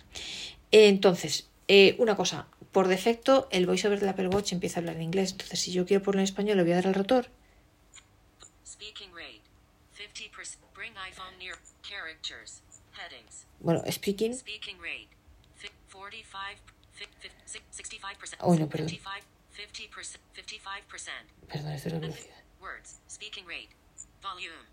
[0.71, 5.03] Entonces, eh, una cosa, por defecto el voiceover del Apple Watch empieza a hablar en
[5.03, 7.29] inglés, entonces si yo quiero ponerlo en español le voy a dar al rotor.
[8.65, 9.41] Speaking rate.
[9.95, 10.57] 50%.
[10.75, 11.55] Bring iPhone near.
[11.83, 12.61] Characters.
[12.97, 13.45] Headings.
[13.59, 15.07] Bueno, speaking, Speaking rate.
[15.55, 16.61] Fi- 45.
[16.93, 18.37] fi- fi- si- 65%.
[18.39, 18.89] Oh, no, perdón.
[18.89, 19.27] 55.
[19.55, 20.19] 50%.
[20.59, 21.11] 55%.
[21.47, 22.35] perdón, esto es la velocidad.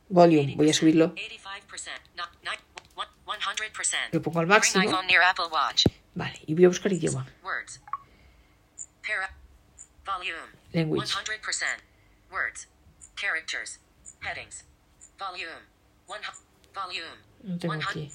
[0.09, 0.55] Volume.
[0.57, 1.15] Voy a subirlo.
[1.15, 1.91] 85%.
[2.17, 2.49] No, ni-
[2.95, 3.97] one- 100%.
[4.13, 4.83] Lo pongo al máximo.
[6.15, 7.27] Vale, y voy a buscar idioma.
[10.73, 11.07] Language.
[11.27, 11.83] 100%.
[12.31, 12.69] Words.
[13.17, 13.81] Characters.
[14.23, 14.65] Headings.
[15.19, 15.67] Volume.
[16.07, 16.21] One.
[16.75, 17.17] Volume.
[17.43, 18.13] No tengo 100 aquí.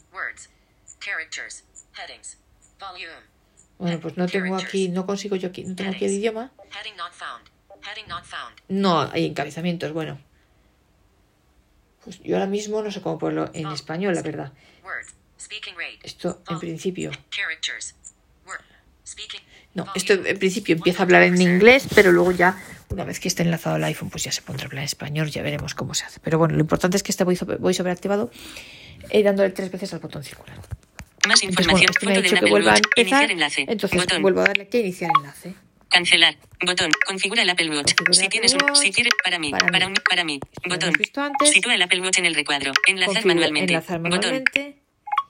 [3.78, 6.52] Bueno, pues no tengo aquí, no consigo yo aquí, no tengo aquí el idioma.
[8.68, 10.20] No hay encabezamientos, bueno.
[12.04, 14.54] Pues yo ahora mismo no sé cómo ponerlo en español, la verdad.
[16.04, 17.12] Esto en principio.
[19.74, 22.58] No, esto en principio empieza a hablar en inglés, pero luego ya,
[22.90, 25.30] una vez que esté enlazado al iPhone, pues ya se pondrá a hablar en español,
[25.30, 26.20] ya veremos cómo se hace.
[26.22, 28.32] Pero bueno, lo importante es que este voiceover activado
[29.12, 30.58] y dándole tres veces al botón circular.
[31.28, 31.92] Más Entonces, bueno, información.
[31.92, 33.30] este me ha dicho que vuelva a empezar,
[33.68, 34.22] entonces Botón.
[34.22, 35.56] vuelvo a darle aquí a iniciar enlace.
[35.90, 36.36] Cancelar.
[36.66, 36.92] Botón.
[37.06, 37.94] Configura el Apple Watch.
[37.96, 38.78] Configura Si Apple tienes un, Watch.
[38.82, 39.96] si quieres, para mí, Para para mí.
[40.10, 40.40] para mí.
[40.68, 40.94] Botón.
[41.52, 42.72] Sitúa el Apple Watch en el recuadro.
[42.88, 43.74] Enlazar Configuro manualmente.
[43.74, 44.12] Enlazar Botón.
[44.20, 44.82] manualmente.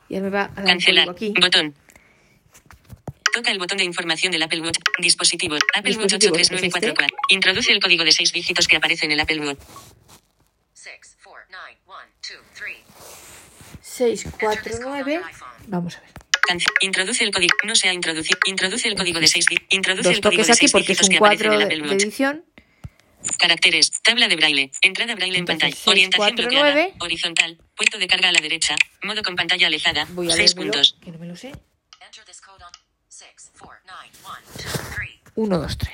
[0.09, 1.09] Y ahora me va a dar Cancelar.
[1.09, 1.33] aquí.
[1.39, 1.75] Botón.
[3.33, 4.77] Toca el botón de información del Apple Watch.
[4.99, 5.59] Dispositivos.
[5.75, 7.17] Apple Watch Dispositivos, 83944.
[7.29, 9.59] Introduce el código de seis dígitos que aparece en el Apple Watch.
[10.73, 12.77] 6, 4, 9, 1, 2, 3.
[13.81, 15.21] 649.
[15.67, 16.09] Vamos a ver.
[16.81, 17.55] Introduce el código.
[17.63, 18.39] No se ha introducido.
[18.45, 19.67] Introduce el código de seis dígitos.
[19.71, 21.49] Introduce Dos el código toques de aquí seis porque es dígitos un que aparece en
[21.49, 22.45] cuadro el de, Apple de edición.
[23.37, 23.91] Caracteres.
[24.03, 24.71] Tabla de braille.
[24.81, 25.75] Entrada braille en pantalla.
[25.85, 26.71] Orientación 649.
[26.73, 27.03] bloqueada.
[27.03, 27.57] Horizontal.
[27.75, 28.75] Puesto de carga a la derecha.
[29.03, 30.05] Modo con pantalla alejada.
[30.11, 30.97] Voy a 6 leérmelo, puntos.
[31.03, 31.47] que no me lo sé.
[31.47, 32.71] Enter this code on
[33.09, 35.09] 6, 4, 9, 1, 2, 3.
[35.35, 35.91] 1, 2, 3.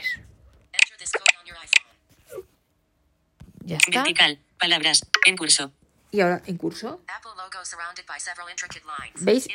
[0.73, 2.45] Enter this code on your iPhone.
[3.63, 4.03] Ya está.
[4.03, 4.39] Vertical.
[4.59, 5.05] Palabras.
[5.25, 5.71] En curso.
[6.11, 7.01] Y ahora en curso.
[9.15, 9.47] ¿Veis?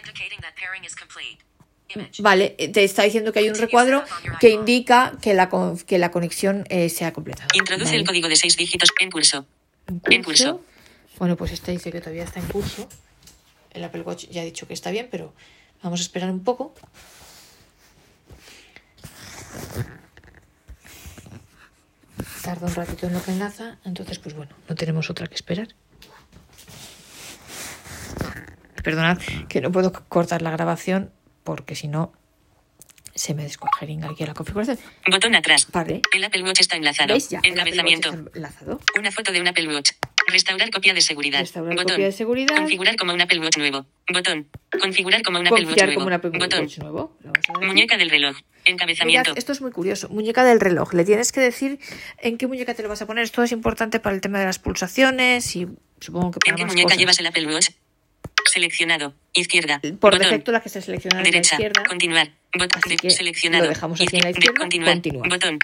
[2.19, 4.03] Vale, eh, te está diciendo que hay un recuadro
[4.41, 5.49] que indica que la,
[5.87, 7.49] que la conexión eh, se ha completado.
[7.55, 7.99] Introduce Vale.
[7.99, 8.91] el código de seis dígitos.
[9.01, 9.47] En curso.
[9.87, 10.63] En En curso.
[11.19, 12.89] Bueno, pues este dice que todavía está en curso.
[13.71, 15.33] El Apple Watch ya ha dicho que está bien, pero
[15.83, 16.75] vamos a esperar un poco.
[22.43, 25.69] Tarda un ratito en lo que enlaza, entonces pues bueno, no tenemos otra que esperar.
[28.87, 29.19] Perdonad
[29.49, 31.11] que no puedo cortar la grabación
[31.43, 32.13] porque si no
[33.17, 34.79] se me descuajeringa aquí la configuración.
[35.11, 35.67] Botón atrás.
[35.73, 36.03] Vale.
[36.15, 37.17] El Apple Watch está enlazado.
[37.43, 38.11] Encabezamiento.
[38.11, 38.81] está enlazado.
[38.97, 39.91] Una foto de un Apple Watch.
[40.29, 41.41] Restaurar copia de seguridad.
[41.41, 41.95] Restaurar Botón.
[41.95, 42.55] copia de seguridad.
[42.55, 43.87] Configurar como un Apple Watch nuevo.
[44.13, 44.47] Botón.
[44.81, 45.95] Configurar como un Apple Watch nuevo.
[45.95, 46.61] como un Apple Botón.
[46.61, 47.17] Watch nuevo.
[47.25, 47.67] Lo vamos a dar aquí.
[47.67, 48.37] Muñeca del reloj.
[48.67, 49.31] Encabezamiento.
[49.31, 50.09] Mirad, esto es muy curioso.
[50.11, 50.95] Muñeca del reloj.
[50.95, 51.81] Le tienes que decir
[52.19, 53.25] en qué muñeca te lo vas a poner.
[53.25, 55.67] Esto es importante para el tema de las pulsaciones y
[55.99, 56.99] supongo que para ¿En qué más muñeca cosas.
[56.99, 57.71] llevas el Apple Watch?
[58.51, 59.15] Seleccionado.
[59.33, 59.81] Izquierda.
[59.81, 60.21] Por Botón.
[60.21, 61.55] defecto la que está seleccionada es la Derecha.
[61.57, 61.83] izquierda.
[61.89, 62.31] Continuar.
[62.59, 62.81] Botón.
[62.85, 63.65] Así que seleccionado.
[63.65, 64.93] lo dejamos aquí en la izquierda, Continuar.
[64.95, 65.29] continuar.
[65.29, 65.59] Botón.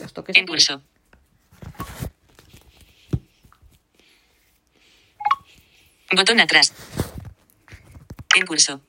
[0.00, 0.50] Los toques En aquí.
[0.50, 0.82] curso.
[6.14, 6.72] Botón atrás.
[8.36, 8.80] En curso.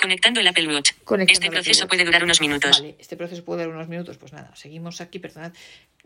[0.00, 0.92] Conectando el Apple Watch.
[1.04, 1.90] Conectando este proceso Watch.
[1.90, 2.80] puede durar unos minutos.
[2.80, 4.16] Vale, este proceso puede durar unos minutos.
[4.16, 5.52] Pues nada, seguimos aquí, perdonad.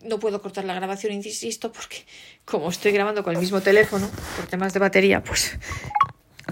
[0.03, 2.05] No puedo cortar la grabación, insisto, porque
[2.45, 5.57] como estoy grabando con el mismo teléfono, por temas de batería, pues.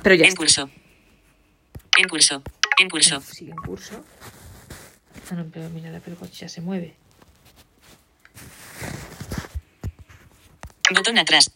[0.02, 0.70] Pero ya En curso.
[1.98, 2.42] En curso.
[2.78, 3.20] En curso.
[3.20, 4.04] Sigue en curso.
[5.30, 6.94] Ah, no, pero mira, el Apple Watch ya se mueve.
[10.94, 11.52] Botón atrás.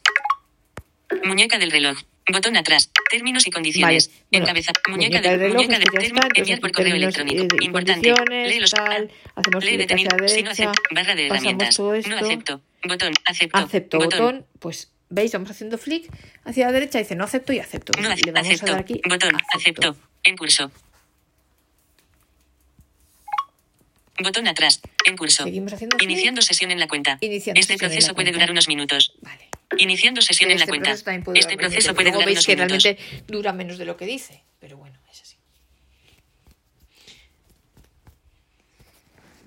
[1.25, 1.99] Muñeca del reloj.
[2.33, 2.90] Botón atrás.
[3.11, 4.09] Términos y condiciones.
[4.09, 4.72] Vale, bueno, Encabeza.
[4.88, 6.29] muñeca Muñeca, del de, reloj, muñeca esto de ya término.
[6.35, 7.42] Enviar por correo electrónico.
[7.42, 8.14] eh, Importante.
[8.49, 10.29] Lee los tal, hacemos Lee detenido.
[10.29, 10.83] Si no acepto.
[10.92, 11.79] Barra de herramientas.
[11.79, 12.62] No acepto.
[12.85, 13.12] Botón.
[13.25, 13.59] Acepto.
[13.59, 14.46] Acepto, botón.
[14.59, 16.11] Pues veis, vamos haciendo flick
[16.45, 17.92] hacia la derecha, dice no acepto y acepto.
[18.01, 18.73] No le vamos a acepto.
[18.73, 19.01] dar aquí.
[19.09, 19.37] Botón.
[19.55, 19.97] Acepto.
[20.25, 20.71] En curso.
[24.23, 24.81] Botón atrás.
[25.05, 25.45] En curso.
[25.45, 26.11] Seguimos haciendo clic.
[26.11, 27.19] Iniciando sesión en la cuenta.
[27.21, 29.12] Iniciando este proceso puede durar unos minutos.
[29.21, 29.49] Vale.
[29.79, 30.90] Iniciando sesión en la Este cuenta.
[30.90, 32.83] proceso también puede Este durar proceso puede Luego durar veis unos que minutos.
[32.83, 35.37] realmente dura menos de lo que dice, pero bueno, es así.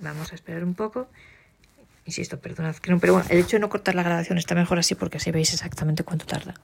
[0.02, 1.10] Vamos a esperar un poco.
[2.10, 4.80] Insisto, perdonad que no, pero bueno, el hecho de no cortar la grabación está mejor
[4.80, 6.56] así porque así veis exactamente cuánto tarda.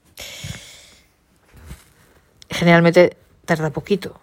[2.50, 4.20] Generalmente tarda poquito.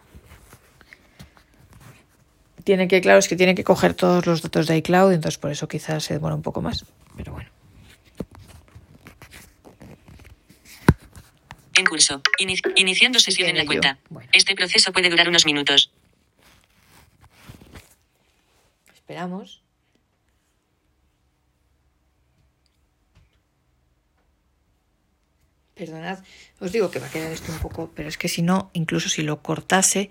[2.65, 5.49] tiene que, claro, es que tiene que coger todos los datos de iCloud, entonces por
[5.51, 6.83] eso quizás se demora un poco más.
[7.15, 7.49] Pero bueno.
[11.75, 12.21] En curso.
[12.37, 13.97] Ini- iniciando sesión en la cuenta.
[14.09, 14.29] Bueno.
[14.33, 15.89] Este proceso puede durar unos minutos.
[18.93, 19.62] Esperamos.
[25.75, 26.19] Perdonad,
[26.59, 29.09] os digo que va a quedar esto un poco, pero es que si no, incluso
[29.09, 30.09] si lo cortase,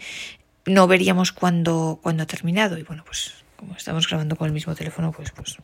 [0.66, 2.79] no veríamos cuándo, cuándo ha terminado.
[2.79, 5.59] Y bueno, pues como estamos grabando con el mismo teléfono, pues, pues,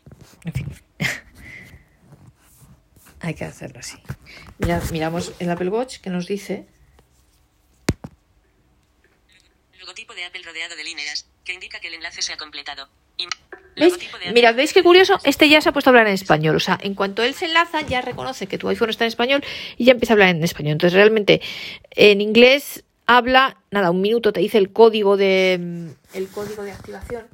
[0.45, 0.69] en fin.
[3.21, 3.99] Hay que hacerlo así.
[4.93, 6.67] Miramos el Apple Watch que nos dice
[9.81, 12.89] Logotipo de Apple rodeado de líneas, que indica que el enlace se ha completado.
[14.33, 15.19] Mirad, ¿veis qué curioso?
[15.25, 16.57] Este ya se ha puesto a hablar en español.
[16.57, 19.45] O sea, en cuanto él se enlaza, ya reconoce que tu iPhone está en español
[19.77, 20.73] y ya empieza a hablar en español.
[20.73, 21.41] Entonces, realmente,
[21.91, 25.55] en inglés habla, nada, un minuto te dice el código de
[26.14, 27.25] el código de activación.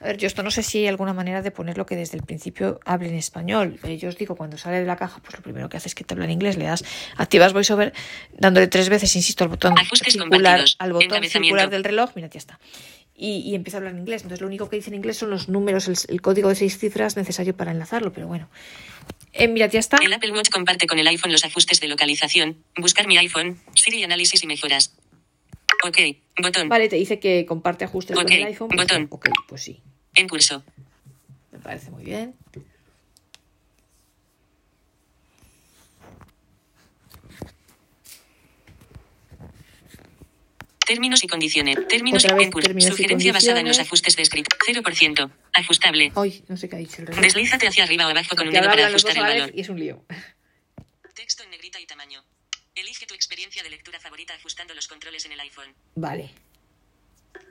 [0.00, 2.24] A ver, yo esto no sé si hay alguna manera de ponerlo que desde el
[2.24, 3.78] principio hable en español.
[3.84, 5.94] Eh, Yo os digo, cuando sale de la caja, pues lo primero que hace es
[5.94, 6.84] que te habla en inglés, le das,
[7.16, 7.94] activas VoiceOver,
[8.36, 12.58] dándole tres veces, insisto, al botón circular, al botón circular del reloj, mira, ya está
[13.16, 14.22] y, y empieza a hablar en inglés.
[14.22, 16.78] Entonces lo único que dice en inglés son los números, el, el código de seis
[16.78, 18.48] cifras necesario para enlazarlo, pero bueno.
[19.32, 19.96] Eh, mira, ya está.
[19.98, 24.02] El Apple Watch comparte con el iPhone los ajustes de localización, buscar mi iPhone, Siri
[24.04, 24.94] análisis y mejoras.
[25.84, 25.98] Ok,
[26.40, 26.68] botón.
[26.68, 28.68] Vale, te dice que comparte ajustes Ok, con el iPhone.
[28.68, 29.06] Pues, botón.
[29.10, 29.80] Ok, pues sí,
[30.14, 30.62] En curso.
[31.52, 32.34] me parece muy bien.
[40.86, 41.76] Términos y condiciones.
[41.88, 44.54] Términos Otra y vez y Sugerencia basada en los ajustes de escrito.
[44.66, 45.30] 0%.
[45.54, 46.12] Ajustable.
[46.14, 47.22] Ay, no sé qué ha dicho el reloj.
[47.22, 49.50] Deslízate hacia arriba o abajo con un dedo para ajustar el valor.
[49.54, 50.04] y es un lío.
[51.14, 52.22] Texto en negrita y tamaño.
[52.74, 55.72] Elige tu experiencia de lectura favorita ajustando los controles en el iPhone.
[55.94, 56.30] Vale.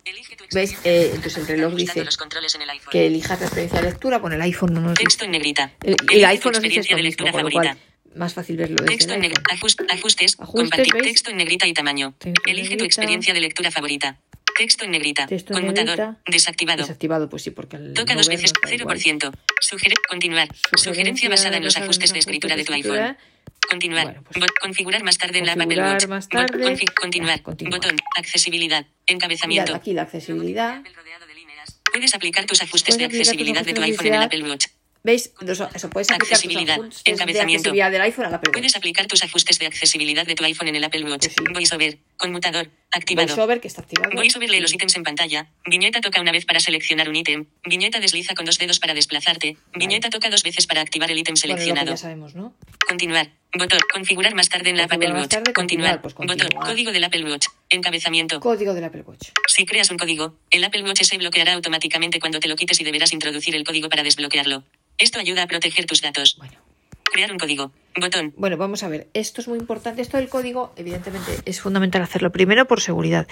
[0.05, 0.71] Elige tu ¿Veis?
[0.73, 2.91] experiencia Eh, entonces el reloj dice los controles en el iPhone.
[2.91, 4.99] Que elijas la experiencia de lectura, con el iPhone no nos.
[4.99, 5.71] Texto en negrita.
[5.81, 7.77] El, el tu iPhone nos dice esto de mismo, lectura lo favorita.
[8.15, 9.43] Más fácil verlo desde Texto el en iPhone.
[9.43, 9.55] negrita.
[9.55, 10.93] ajustes, Ajustes, compartir.
[11.01, 12.13] Texto en negrita y tamaño.
[12.17, 14.19] Texto Elige tu experiencia de lectura favorita.
[14.57, 15.25] Texto en negrita.
[15.25, 15.97] Texto Conmutador.
[15.97, 16.21] negrita.
[16.27, 16.81] Desactivado.
[16.83, 18.53] Desactivado, pues sí, porque al Toca dos veces.
[18.53, 18.97] nos da igual.
[18.99, 19.31] 0%.
[19.61, 19.97] Sugerir.
[20.07, 20.47] Continuar.
[20.75, 23.17] Sugerencia basada en los ajustes de escritura de tu iPhone.
[23.69, 24.05] Continuar.
[24.05, 26.07] Bueno, pues, configurar más tarde en la Apple Watch.
[26.07, 26.77] más tarde.
[26.99, 27.41] continuar.
[27.41, 27.79] Continuar.
[27.81, 27.97] Botón.
[28.15, 28.85] Accesibilidad.
[29.07, 29.71] Encabezamiento.
[29.71, 30.83] Mirad, aquí la accesibilidad.
[31.91, 34.21] Puedes aplicar tus ajustes Puedes de accesibilidad de tu iPhone en el.
[34.23, 34.65] Apple Watch.
[35.05, 35.33] ¿Veis?
[35.45, 37.41] Eso, eso puedes aplicar Accesibilidad, encabezamiento.
[37.69, 38.53] accesibilidad del iPhone a la Apple Watch.
[38.53, 41.27] Puedes aplicar tus ajustes de accesibilidad de tu iPhone en el Apple Watch.
[41.27, 41.43] Sí.
[41.53, 41.97] VoiceOver.
[42.15, 42.69] Conmutador.
[42.91, 43.27] Activado.
[43.27, 44.11] VoiceOver, que está activado.
[44.15, 45.49] VoiceOver lee los ítems en pantalla.
[45.65, 47.47] Viñeta toca una vez para seleccionar un ítem.
[47.65, 49.57] Viñeta desliza con dos dedos para desplazarte.
[49.75, 51.91] Viñeta toca dos veces para activar el ítem Bueno, lo que seleccionado.
[51.91, 52.55] ya sabemos, ¿no?
[52.87, 53.29] Continuar.
[53.57, 53.79] Botón.
[53.91, 55.29] Configurar más tarde en la Apple Watch.
[55.29, 55.99] tarde, continuar.
[55.99, 56.27] continuar, pues Botón.
[56.37, 56.67] continuar.
[56.67, 57.47] Código del Apple Watch.
[57.69, 58.39] Encabezamiento.
[58.39, 59.29] Código del Apple Watch.
[59.47, 62.83] Si creas un código, el Apple Watch se bloqueará automáticamente cuando te lo quites y
[62.83, 64.63] deberás introducir el código para desbloquearlo.
[64.97, 66.35] Esto ayuda a proteger tus datos.
[66.37, 66.62] Bueno.
[67.13, 67.71] Crear un código.
[67.95, 68.33] Botón.
[68.37, 69.07] Bueno, vamos a ver.
[69.13, 70.01] Esto es muy importante.
[70.01, 72.31] Esto del código, evidentemente, es fundamental hacerlo.
[72.31, 73.27] Primero, por seguridad.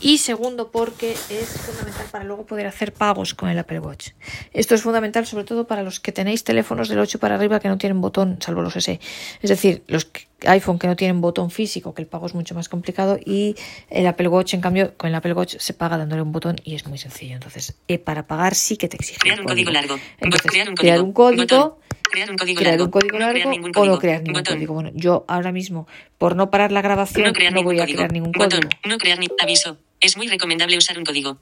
[0.00, 4.12] Y segundo, porque es fundamental para luego poder hacer pagos con el Apple Watch.
[4.54, 7.68] Esto es fundamental, sobre todo para los que tenéis teléfonos del 8 para arriba que
[7.68, 9.00] no tienen botón, salvo los SE.
[9.42, 12.54] Es decir, los que- iPhone que no tienen botón físico, que el pago es mucho
[12.54, 13.18] más complicado.
[13.24, 13.54] Y
[13.90, 16.74] el Apple Watch, en cambio, con el Apple Watch se paga dándole un botón y
[16.74, 17.34] es muy sencillo.
[17.34, 19.18] Entonces, eh, para pagar sí que te exige.
[19.18, 19.98] Crear un código largo.
[20.20, 20.82] Entonces, crear un código.
[20.92, 21.74] crear un código Botón.
[22.10, 22.84] Crear un código crear largo.
[22.84, 24.54] un código No crear largo o no crear ningún Botón.
[24.56, 24.74] código.
[24.74, 27.96] Bueno, yo ahora mismo, por no parar la grabación, No crear ningún voy a código.
[27.96, 28.60] crear ningún Botón.
[28.62, 28.80] código.
[28.84, 29.78] No crear ni aviso.
[30.00, 31.38] Es muy recomendable usar un código.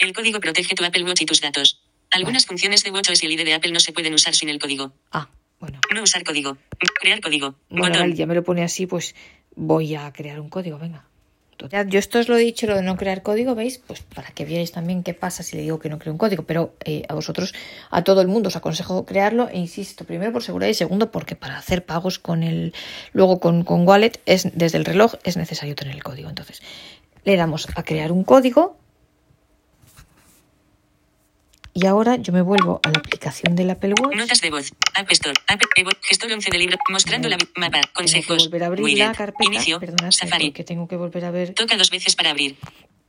[0.00, 1.80] El código protege tu Apple Watch y tus datos.
[2.10, 4.58] Algunas funciones de WatchOS y el ID de Apple no se pueden usar sin el
[4.58, 4.92] código.
[5.12, 5.28] Ah,
[5.62, 5.78] bueno.
[5.94, 6.58] No usar código.
[7.00, 7.54] Crear código.
[7.70, 9.14] Bueno, vale, ya me lo pone así, pues
[9.54, 11.04] voy a crear un código, venga.
[11.56, 13.78] Total, Yo esto os lo he dicho, lo de no crear código, ¿veis?
[13.78, 16.42] Pues para que veáis también qué pasa si le digo que no creo un código.
[16.42, 17.54] Pero eh, a vosotros,
[17.90, 19.48] a todo el mundo os aconsejo crearlo.
[19.50, 22.74] E insisto, primero por seguridad y segundo porque para hacer pagos con el,
[23.12, 26.28] luego con, con Wallet, es, desde el reloj es necesario tener el código.
[26.28, 26.60] Entonces,
[27.22, 28.81] le damos a crear un código.
[31.74, 34.14] Y ahora yo me vuelvo a la aplicación del Apple Watch.
[34.16, 34.72] Notas de voz.
[34.94, 35.34] App Store.
[35.46, 36.76] App Evo- Gestor 11 de libro.
[36.90, 37.80] Mostrando la mapa.
[37.80, 38.44] Tengo que Consejos.
[38.44, 39.06] volver a abrir Widget.
[39.08, 39.44] la carpeta.
[39.54, 39.80] Inicio.
[39.80, 40.50] Perdonad, Safari.
[40.50, 42.56] porque tengo que volver a ver Toca dos veces para abrir.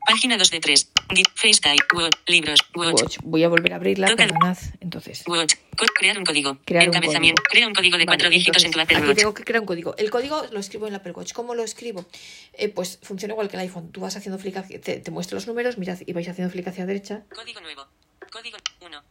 [0.06, 0.92] Página 2 de 3.
[1.36, 1.76] FaceTime.
[1.94, 2.14] Watch.
[2.28, 2.60] Libros.
[2.76, 3.02] Watch.
[3.02, 3.18] Watch.
[3.24, 4.58] Voy a volver a abrirla, Toca- perdonad.
[4.82, 5.56] Entonces, Watch.
[6.00, 6.58] Crear un código.
[6.66, 7.42] Crear un Encabezamiento.
[7.42, 7.52] código.
[7.52, 9.18] Crea un código de Vale, cuatro dígitos en tu entonces, Apple Aquí Watch.
[9.18, 9.96] tengo que crear un código.
[9.98, 11.34] El código lo escribo en el Apple Watch.
[11.34, 12.06] ¿Cómo lo escribo?
[12.54, 13.92] Eh, pues funciona igual que el iPhone.
[13.92, 16.68] Tú vas haciendo flick hacia, te, te muestra los números, mirad, y vais haciendo flick
[16.68, 17.24] hacia derecha.
[17.34, 17.88] Código nuevo.
[18.34, 19.04] Código 1.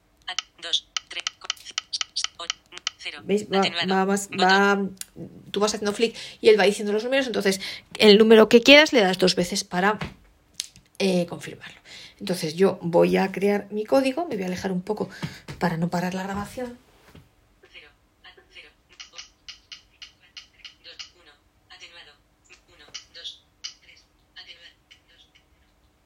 [0.63, 0.87] 2.
[1.09, 1.25] 3.
[2.99, 3.19] 0.
[3.25, 3.47] ¿Veis?
[3.53, 4.79] Va, va más- va-
[5.51, 7.27] tú vas haciendo flick y él va diciendo los números.
[7.27, 7.61] Entonces,
[7.99, 9.99] el número que quieras le das dos veces para
[10.99, 11.81] eh, confirmarlo.
[12.21, 15.09] Entonces yo voy a crear mi código, me voy a alejar un poco
[15.59, 16.79] para no parar la grabación.
[17.73, 17.89] 0,
[18.53, 18.69] 0,
[19.11, 19.29] 2,
[21.19, 21.33] 1,
[21.75, 22.13] atenuado,
[22.71, 23.43] 1, 2,
[23.83, 24.05] 3,
[24.37, 24.77] atenuado,
[25.11, 25.43] 2, 1,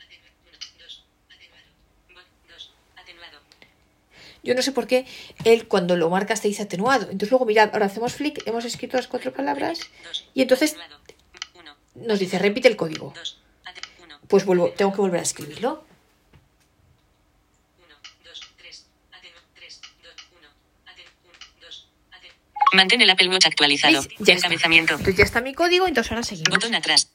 [0.01, 1.69] atenuado, 1, 2, atenuado,
[2.49, 3.39] 2, atenuado.
[4.47, 5.05] Yo no sé por qué
[5.45, 7.05] él cuando lo marcas te dice atenuado.
[7.11, 9.81] Entonces luego mirad, ahora hacemos flick, hemos escrito las cuatro palabras
[10.35, 10.77] y entonces
[11.55, 13.13] 1, nos dice repite el código.
[13.15, 13.39] 2,
[14.05, 15.85] 1, Pues vuelvo, tengo que volver a escribirlo.
[17.85, 20.49] 1, 2, 3, atenuado, 3, 2, 1,
[20.87, 22.41] atenuado, 2, atenuado.
[22.73, 24.01] Mantén el Apple Watch actualizado.
[24.03, 24.15] ¿Veis?
[24.21, 24.47] Ya está.
[24.47, 24.93] Encabezamiento.
[24.95, 26.51] Entonces ya está mi código, entonces ahora seguimos.
[26.51, 27.11] Botón atrás.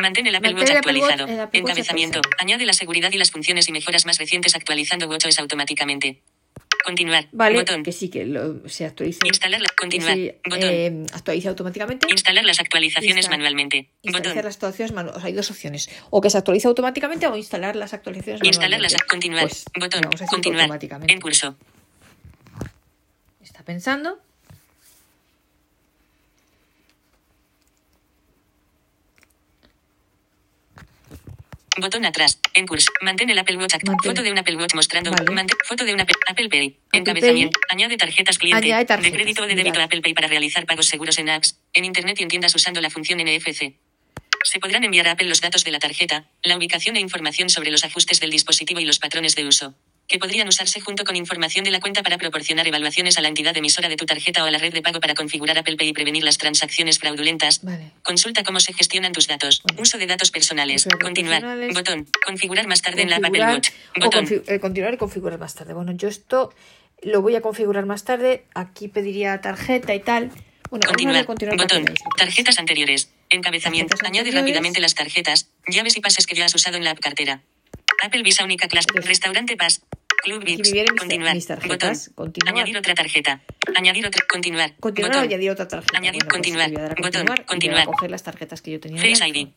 [0.00, 1.26] Mantén el Apple Watch actualizado.
[1.26, 2.20] el Apple Watch Encabezamiento.
[2.38, 6.22] Añade la seguridad y las funciones y mejoras más recientes actualizando WatchOS automáticamente.
[6.84, 7.26] Continuar.
[7.32, 7.82] Vale, Botón.
[7.82, 9.18] que sí, que lo- se actualiza.
[9.26, 10.14] Instalar la- continuar.
[10.14, 10.70] se, Botón.
[10.70, 12.06] eh, actualiza automáticamente.
[12.10, 13.90] Instalar las actualizaciones Insta- manualmente.
[14.02, 14.44] Instalar Botón.
[14.44, 15.24] las actualizaciones manuales.
[15.24, 15.90] hay dos opciones.
[16.10, 19.10] O que se actualice automáticamente o instalar las actualizaciones Instalar las manualmente.
[19.10, 19.42] continuar.
[19.48, 20.02] Pues, Botón.
[20.30, 20.78] Continuar.
[21.08, 21.56] En curso.
[23.42, 24.18] Está pensando.
[31.80, 32.40] Botón atrás.
[32.54, 32.90] En curso.
[33.00, 33.96] Mantén el Apple Watch activo.
[34.02, 35.10] Foto de un Apple Watch mostrando.
[35.10, 35.30] Vale.
[35.32, 36.78] mantén- foto de un Apple, Apple Pay.
[36.92, 37.58] Encabezamiento.
[37.70, 38.64] Añade tarjetas cliente.
[38.66, 39.84] Añade tarjetas, De crédito o de débito mirad.
[39.86, 42.90] Apple Pay para realizar pagos seguros en apps, en Internet y en tiendas usando la
[42.90, 43.76] función NFC.
[44.44, 47.70] Se podrán enviar a Apple los datos de la tarjeta, la ubicación e información sobre
[47.70, 49.74] los ajustes del dispositivo y los patrones de uso,
[50.08, 53.54] que podrían usarse junto con información de la cuenta para proporcionar evaluaciones a la entidad
[53.56, 55.92] emisora de tu tarjeta o a la red de pago para configurar Apple Pay y
[55.92, 57.62] prevenir las transacciones fraudulentas.
[57.62, 57.92] Vale.
[58.02, 59.60] Consulta cómo se gestionan tus datos.
[59.64, 59.82] Bueno.
[59.82, 60.88] Uso de datos personales.
[61.00, 61.42] Continuar.
[61.42, 61.74] personales.
[61.74, 62.06] Botón.
[62.24, 63.68] Configurar más tarde en la Apple Watch.
[64.00, 64.26] Botón.
[64.26, 65.74] confi- eh, continuar y configurar más tarde.
[65.74, 66.54] Bueno, yo esto
[67.02, 68.46] lo voy a configurar más tarde.
[68.54, 70.30] Aquí pediría tarjeta y tal.
[70.70, 71.26] Bueno, Continuar.
[71.26, 71.84] Botón.
[72.16, 73.10] Tarjetas anteriores.
[73.30, 73.90] Encabezamiento.
[73.90, 74.42] Tarjetas Añade anteriores.
[74.42, 77.42] rápidamente las tarjetas, llaves y pases que ya has usado en la app cartera.
[78.02, 78.86] Apple Visa única clase.
[78.90, 79.82] Entonces, Restaurante Pass.
[80.22, 80.70] Club Vips.
[80.98, 81.34] Continuar.
[81.34, 82.08] mis tarjetas.
[82.10, 82.14] Botón.
[82.26, 82.54] Continuar.
[82.54, 83.40] Añadir otra tarjeta.
[83.76, 84.24] Añadir otra.
[84.28, 84.74] Continuar.
[84.80, 85.24] Continuar Botón.
[85.28, 85.96] añadir otra tarjeta.
[85.98, 86.66] Añadir, Bueno, pues continuar.
[86.66, 87.84] a Botón, continuar continuar.
[87.86, 89.00] coger las tarjetas que yo tenía.
[89.00, 89.26] Face.
[89.28, 89.48] ID.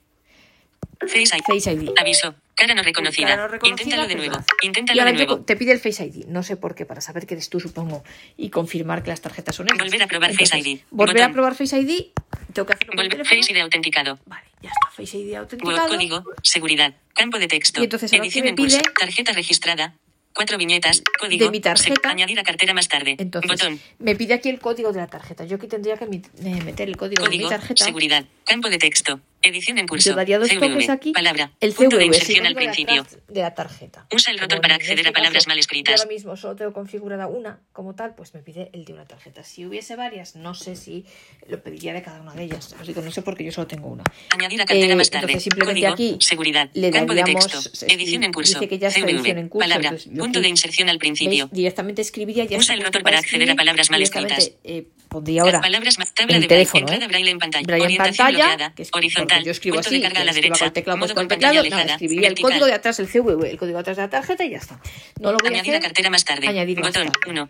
[1.01, 1.41] Face ID.
[1.47, 1.89] Face ID.
[1.99, 2.35] Aviso.
[2.53, 3.27] Cara no reconocida.
[3.29, 4.37] Cara no reconocida, Inténtalo de nuevo.
[4.61, 5.41] Y Inténtalo ahora de nuevo.
[5.41, 6.25] te pide el Face ID.
[6.27, 8.03] No sé por qué, para saber que eres tú, supongo,
[8.37, 9.79] y confirmar que las tarjetas son esas.
[9.79, 10.81] Volver a probar Face ID.
[10.91, 11.29] Volver Botón.
[11.31, 12.11] a probar Face ID.
[12.53, 13.25] Tengo que hacerlo Volver.
[13.25, 14.19] Face ID autenticado.
[14.27, 14.91] Vale, ya está.
[14.91, 15.87] Face ID Word, autenticado.
[15.87, 19.95] código, seguridad, campo de texto, Y entonces edición aquí en pide- tarjeta registrada,
[20.33, 22.09] cuatro viñetas, código, De mi tarjeta.
[22.09, 25.45] añadir a cartera más tarde, Entonces, botón, me pide aquí el código de la tarjeta.
[25.45, 27.85] Yo aquí tendría que eh, meter el código, de código, mi tarjeta.
[27.85, 31.11] seguridad, campo de texto, edición en curso, Yo daría dos CVV, toques aquí.
[31.13, 34.05] palabra, el punto CVV, de es el inserción al de principio, de la tarjeta.
[34.11, 35.95] Usa el rotor Como para acceder este a palabras caso, mal escritas.
[35.95, 39.05] Yo ahora mismo solo tengo configurada una como tal, pues me pide el de una
[39.05, 39.43] tarjeta.
[39.43, 41.05] Si hubiese varias, no sé si
[41.47, 42.75] lo pediría de cada una de ellas.
[42.79, 44.03] Os digo, no sé porque yo solo tengo una.
[44.31, 47.59] añadir a cartera Eh, más tarde, entonces simplemente código, aquí seguridad, le campo de texto,
[47.87, 50.89] edición en curso, dice que ya está edición en curso, palabra, punto aquí- de inserción
[50.89, 51.51] al principio, ¿Veis?
[51.53, 54.51] Directamente escribiría ya Usa el rotor para acceder a palabras mal escritas.
[54.63, 57.07] eh, pondría ahora palabras más tabla en de el teléfono, braille, ¿eh?
[57.07, 60.09] braille en pantalla, Braille en orientación pantalla, que es horizontal, porque yo escribo así, la
[60.11, 63.45] que escribo con modo puesto con teclado, nada, escribiría el código de atrás, el CVV,
[63.49, 64.79] el código de atrás de la tarjeta y ya está.
[65.19, 65.83] No lo voy Añadir a hacer.
[65.87, 66.47] cartera más tarde.
[66.47, 67.31] Añadir más Botón tarde.
[67.31, 67.49] 1.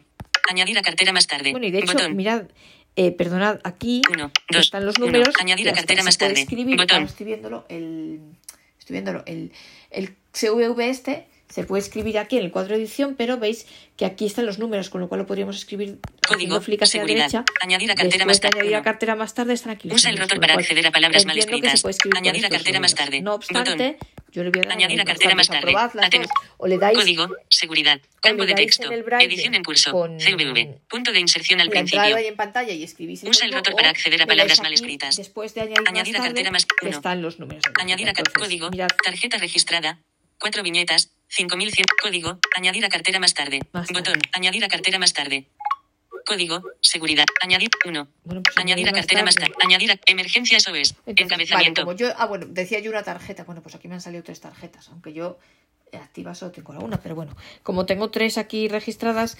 [0.49, 1.51] Añadir a cartera más tarde.
[1.51, 2.15] Bueno, y de hecho, Botón.
[2.15, 2.43] mirad,
[2.95, 5.07] eh, perdonad, aquí Uno, dos, están los uno.
[5.07, 5.33] números.
[5.39, 6.41] Añadir ya a cartera más tarde.
[6.41, 7.03] Escribir, Botón.
[7.03, 8.19] estoy viéndolo, el,
[8.79, 9.51] estoy viéndolo, el,
[9.91, 13.65] el CVV este se puede escribir aquí en el cuadro de edición, pero veis
[13.97, 17.25] que aquí están los números, con lo cual lo podríamos escribir Código, flick hacia seguridad.
[17.25, 17.45] derecha.
[17.61, 18.59] Añadir a cartera más de tarde.
[18.59, 18.83] añadir a Uno.
[18.85, 21.83] cartera más tarde están aquí los Usa el rotor para acceder a palabras mal escritas.
[22.15, 23.21] Añadir a cartera más tarde.
[23.21, 23.97] No obstante,
[24.31, 25.73] yo le voy a dar Añadir a cartera más tarde.
[25.73, 31.19] Aten- o le dais Código, seguridad, campo de texto, edición en curso, CVV, punto de
[31.19, 32.15] inserción al principio.
[32.15, 35.17] ahí en pantalla y escribís Usa el rotor para acceder a palabras mal escritas.
[35.17, 36.91] Después de añadir, Añadir a cartera tarde, más- uno.
[36.91, 37.63] están los números.
[37.79, 38.69] Añadir a código,
[39.03, 39.99] tarjeta registrada,
[40.39, 43.61] cuatro viñetas, 5100, código, añadir a cartera más tarde.
[43.71, 45.47] Botón, añadir a cartera más tarde.
[46.25, 48.07] Código, seguridad, añadir 1.
[48.25, 49.53] Bueno, pues añadir a cartera más tarde.
[49.63, 50.95] Añadir a emergencia SOS.
[51.05, 51.85] Entonces, Encabezamiento.
[51.85, 53.45] Vale, como yo, ah, bueno, decía yo una tarjeta.
[53.45, 55.39] Bueno, pues aquí me han salido tres tarjetas, aunque yo
[55.93, 59.37] activa solo tengo la una, pero bueno, como tengo tres aquí registradas,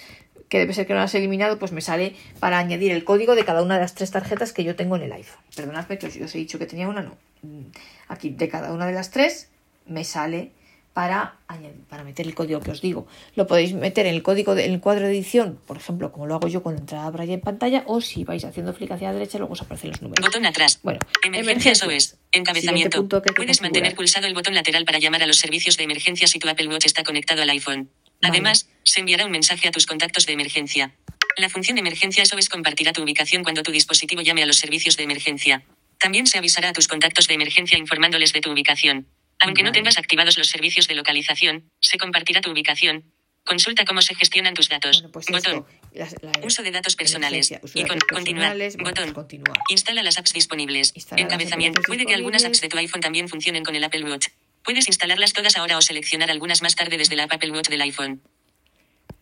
[0.48, 3.34] que debe ser que no las he eliminado, pues me sale para añadir el código
[3.34, 5.40] de cada una de las tres tarjetas que yo tengo en el iPhone.
[5.54, 7.16] Perdonadme que os, os he dicho que tenía una, no.
[7.42, 7.66] Mm,
[8.08, 9.50] Aquí de cada una de las tres
[9.86, 10.52] me sale
[10.92, 13.06] para, añadir, para meter el código que os digo.
[13.34, 16.26] Lo podéis meter en el código de- en el cuadro de edición, por ejemplo, como
[16.26, 19.08] lo hago yo con la entrada braille en pantalla, o si vais haciendo flick hacia
[19.08, 20.24] la derecha, luego os aparecen los números.
[20.24, 20.80] Botón atrás.
[20.82, 21.86] Bueno, Emergencia SOS.
[21.88, 22.98] Siguiente Encabezamiento.
[22.98, 26.26] punto que Puedes mantener pulsado el botón lateral para llamar a los servicios de emergencia
[26.26, 27.88] si tu Apple Watch está conectado al iPhone.
[28.20, 28.34] Vale.
[28.34, 30.94] Además, se enviará un mensaje a tus contactos de emergencia.
[31.38, 35.04] La función emergencia SOS compartirá tu ubicación cuando tu dispositivo llame a los servicios de
[35.04, 35.62] emergencia.
[35.98, 39.06] También se avisará a tus contactos de emergencia informándoles de tu ubicación.
[39.42, 43.12] Aunque no tengas activados los servicios de localización, se compartirá tu ubicación.
[43.44, 45.00] Consulta cómo se gestionan tus datos.
[45.00, 45.66] Bueno, pues Botón.
[45.66, 47.50] esto, las- la- Uso de datos personales.
[47.50, 47.98] Icon.
[47.98, 48.56] datos Continuar.
[48.78, 49.04] Botón.
[49.04, 49.58] pues continuar.
[49.68, 50.92] Instala las apps disponibles.
[50.94, 51.82] Instala Encabezamiento.
[51.82, 54.28] Puede que algunas apps de tu iPhone también funcionen con el Apple Watch.
[54.62, 57.80] Puedes instalarlas todas ahora o seleccionar algunas más tarde desde la app Apple Watch del
[57.82, 58.22] iPhone.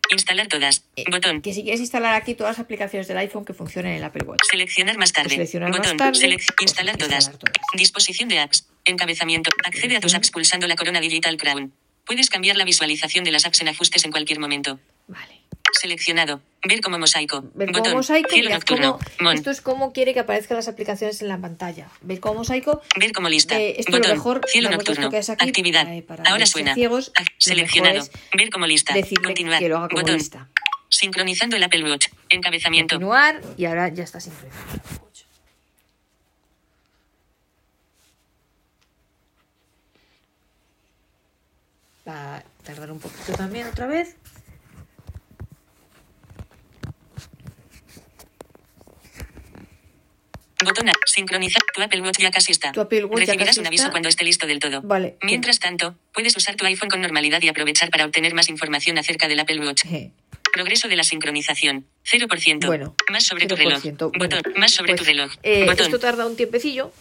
[0.09, 0.83] Instalar todas.
[0.95, 1.41] Eh, Botón.
[1.41, 4.23] Que si quieres instalar aquí todas las aplicaciones del iPhone que funcionen en el Apple
[4.25, 4.41] Watch.
[4.49, 5.29] Seleccionar más tarde.
[5.29, 5.97] Seleccionar más Botón.
[5.97, 6.19] tarde.
[6.19, 7.27] Selec- instalar, todas.
[7.27, 7.61] instalar todas.
[7.77, 8.67] Disposición de apps.
[8.85, 9.49] Encabezamiento.
[9.63, 11.71] Accede a tus apps pulsando la corona Digital Crown.
[12.05, 14.79] Puedes cambiar la visualización de las apps en ajustes en cualquier momento.
[15.07, 15.39] Vale.
[15.71, 16.41] Seleccionado.
[16.63, 17.41] Ver como mosaico.
[17.55, 17.83] Ver Botón.
[17.83, 18.99] como mosaico, Cielo mirad nocturno.
[19.17, 21.87] cómo- esto es como quiere que aparezcan las aplicaciones en la pantalla.
[22.01, 22.81] Ver como mosaico.
[22.99, 23.59] Ver como lista.
[23.59, 24.09] Eh, esto Botón.
[24.09, 25.01] lo mejor, Cielo nocturno.
[25.01, 25.87] esto que es aquí, Actividad.
[25.91, 26.75] eh, Ahora suena.
[26.75, 28.03] ciegos, Seleccionado.
[28.37, 28.93] Ver como lista.
[29.23, 29.59] Continuar.
[29.59, 30.17] que lo haga como Botón.
[30.17, 30.47] lista.
[30.89, 32.07] Sincronizando el Apple Watch.
[32.29, 32.95] Encabezamiento.
[32.95, 34.81] Continuar y ahora ya está sincronizado.
[42.07, 44.15] Va a tardar un poquito también otra vez.
[50.63, 50.93] Botón A.
[51.05, 51.61] Sincronizar.
[51.73, 52.71] Tu Apple Watch ya casi está.
[52.71, 53.91] Tu Apple Watch ya Recibirás casi un aviso está.
[53.91, 54.81] cuando esté listo del todo.
[54.81, 55.17] Vale.
[55.23, 59.27] Mientras tanto, puedes usar tu iPhone con normalidad y aprovechar para obtener más información acerca
[59.27, 59.83] del Apple Watch.
[60.53, 61.85] Progreso de la sincronización.
[62.11, 62.65] 0%.
[62.67, 63.81] Bueno, Más sobre tu reloj.
[63.83, 64.11] 0%.
[64.17, 64.53] Bueno, Botón.
[64.57, 65.31] Más sobre pues, tu reloj.
[65.43, 65.85] eh, Botón.
[65.85, 66.91] esto tarda un tiempecillo.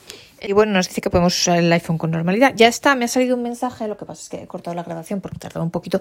[0.42, 2.52] Y bueno, nos dice que podemos usar el iPhone con normalidad.
[2.56, 4.82] Ya está, me ha salido un mensaje, lo que pasa es que he cortado la
[4.82, 6.00] grabación porque tardaba un poquito,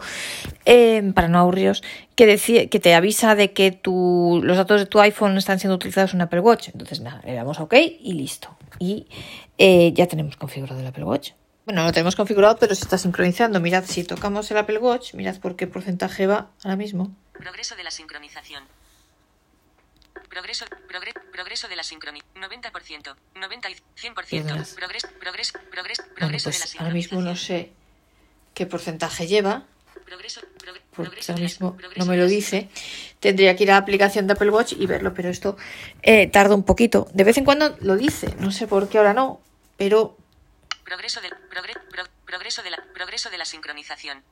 [0.65, 1.83] eh, para no aburriros,
[2.15, 5.75] que, decía, que te avisa de que tu, los datos de tu iPhone están siendo
[5.75, 6.69] utilizados en Apple Watch.
[6.69, 8.55] Entonces, nada, le damos OK y listo.
[8.79, 9.07] Y
[9.57, 11.31] eh, ya tenemos configurado el Apple Watch.
[11.65, 13.59] Bueno, lo tenemos configurado, pero se está sincronizando.
[13.59, 17.11] Mirad, si tocamos el Apple Watch, mirad por qué porcentaje va ahora mismo.
[17.33, 18.63] Progreso de la sincronización.
[20.29, 22.41] Progreso, progre- progreso de la sincronización.
[22.43, 23.15] 90%.
[23.35, 24.13] 90 y 100%.
[24.29, 24.63] Perdona.
[24.75, 27.67] Progreso, progreso, progreso, Bueno, progreso de la pues ahora mismo no sincronización.
[27.67, 27.73] sé
[28.53, 29.65] qué porcentaje lleva,
[30.05, 32.69] Progreso, progre- porque progreso ahora mismo progreso no me lo dice.
[33.19, 35.57] Tendría que ir a la aplicación de Apple Watch y verlo, pero esto
[36.01, 37.07] eh, tarda un poquito.
[37.13, 39.41] De vez en cuando lo dice, no sé por qué ahora no,
[39.77, 40.15] pero
[40.83, 44.23] Progreso del progre- pro- progreso de la progreso de la sincronización.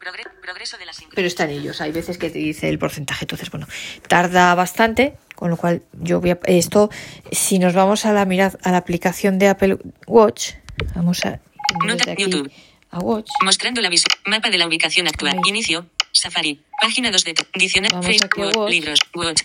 [0.00, 1.80] Progre- progreso de la pero está en ellos.
[1.80, 3.66] Hay veces que te dice el porcentaje, entonces bueno,
[4.08, 6.90] tarda bastante, con lo cual yo voy a esto
[7.32, 10.52] si nos vamos a la mirad a la aplicación de Apple Watch,
[10.94, 11.40] vamos a
[11.84, 12.50] Nota aquí YouTube.
[12.90, 13.28] a Watch.
[13.44, 14.08] Mostrando la visión.
[14.26, 15.32] Mapa de la ubicación actual.
[15.34, 15.40] Ahí.
[15.50, 15.86] Inicio.
[16.12, 16.62] Safari.
[16.80, 18.02] Página 2 de diccionario.
[18.02, 18.56] Facebook.
[18.56, 18.70] Watch.
[18.70, 18.98] Libros.
[19.14, 19.42] Watch.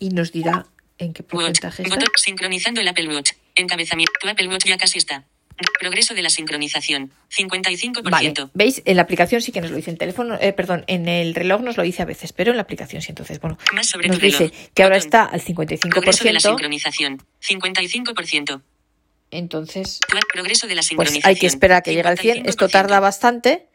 [0.00, 0.66] y nos dirá
[0.98, 1.30] en qué Watch.
[1.30, 1.94] porcentaje está.
[1.94, 2.08] Botón.
[2.16, 3.32] Sincronizando el Apple Watch.
[3.54, 4.12] Encabezamiento.
[4.20, 5.24] Tu Apple Watch ya casi está.
[5.80, 7.10] Progreso de la sincronización.
[7.30, 8.10] 55%.
[8.10, 8.82] Vale, ¿veis?
[8.84, 9.90] En la aplicación sí que nos lo dice.
[9.90, 12.62] En teléfono, eh, perdón, en el reloj nos lo dice a veces, pero en la
[12.62, 13.10] aplicación sí.
[13.10, 14.40] Entonces, bueno, Más sobre nos tu reloj.
[14.40, 16.48] dice que ahora está al Progreso de la 55%.
[16.50, 17.22] sincronización.
[17.40, 18.62] 55%.
[19.30, 19.98] Entonces,
[20.32, 22.46] Progreso de la pues hay que esperar a que llegue al 100.
[22.46, 22.70] Esto 55%.
[22.70, 23.66] tarda bastante.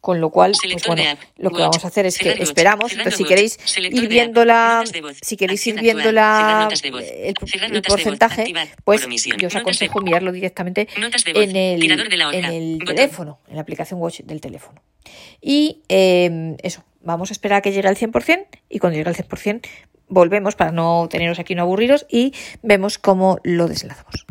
[0.00, 1.02] Con lo cual, pues bueno,
[1.38, 2.92] lo que vamos a hacer es que esperamos.
[2.92, 3.58] Cerrando Entonces, si queréis
[3.92, 4.46] ir de viendo app.
[4.46, 5.16] la, Notas de voz.
[5.20, 6.14] si queréis ir Acción viendo actual.
[6.14, 7.02] Cerrar la, notas de voz.
[7.02, 9.06] el, el porcentaje, pues
[9.38, 10.86] yo os aconsejo mirarlo directamente
[11.26, 11.82] en el,
[12.32, 14.80] en el teléfono, en la aplicación Watch del teléfono.
[15.40, 19.16] Y eh, eso, vamos a esperar a que llegue al 100% y cuando llegue al
[19.16, 19.66] 100%
[20.08, 24.27] volvemos para no teneros aquí no aburriros y vemos cómo lo desenlazamos.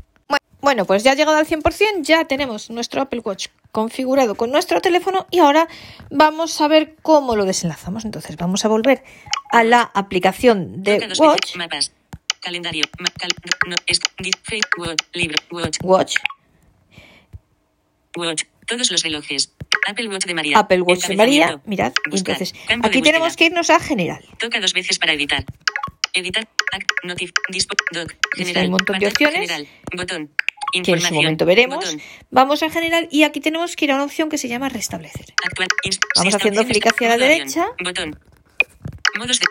[0.68, 4.82] Bueno, pues ya ha llegado al 100%, ya tenemos nuestro Apple Watch configurado con nuestro
[4.82, 5.70] teléfono y ahora
[6.12, 8.04] vamos a ver cómo lo desenlazamos.
[8.04, 9.02] Entonces vamos a volver
[9.54, 11.56] a la aplicación de Watch.
[11.56, 11.94] Mapas.
[12.42, 12.84] Calendario.
[13.00, 13.32] Ma- cal-
[13.66, 14.02] no, es,
[14.78, 15.38] watch, libro.
[15.52, 15.78] Watch.
[15.84, 16.16] Watch,
[18.18, 18.44] Watch.
[18.66, 19.54] Todos los relojes.
[19.88, 20.60] Apple Watch de María.
[20.60, 21.94] Apple Watch de María, mirad.
[22.10, 22.34] Buscar.
[22.42, 24.22] entonces aquí tenemos que irnos a general.
[24.38, 25.46] Toca dos veces para editar.
[26.12, 26.46] Editar.
[26.74, 26.92] Act.
[27.06, 27.32] Notif.
[27.48, 27.74] Dispo.
[27.94, 28.16] Doc.
[28.36, 28.66] General.
[28.66, 29.40] un montón de opciones.
[29.40, 29.68] General.
[29.96, 30.30] Botón.
[30.84, 31.84] Que en su momento veremos.
[31.84, 32.02] Botón.
[32.32, 35.34] Vamos a general y aquí tenemos que ir a una opción que se llama restablecer.
[35.44, 35.68] Actual.
[36.16, 37.68] Vamos haciendo clic hacia la derecha.
[37.84, 38.20] Botón.
[39.18, 39.46] Modos de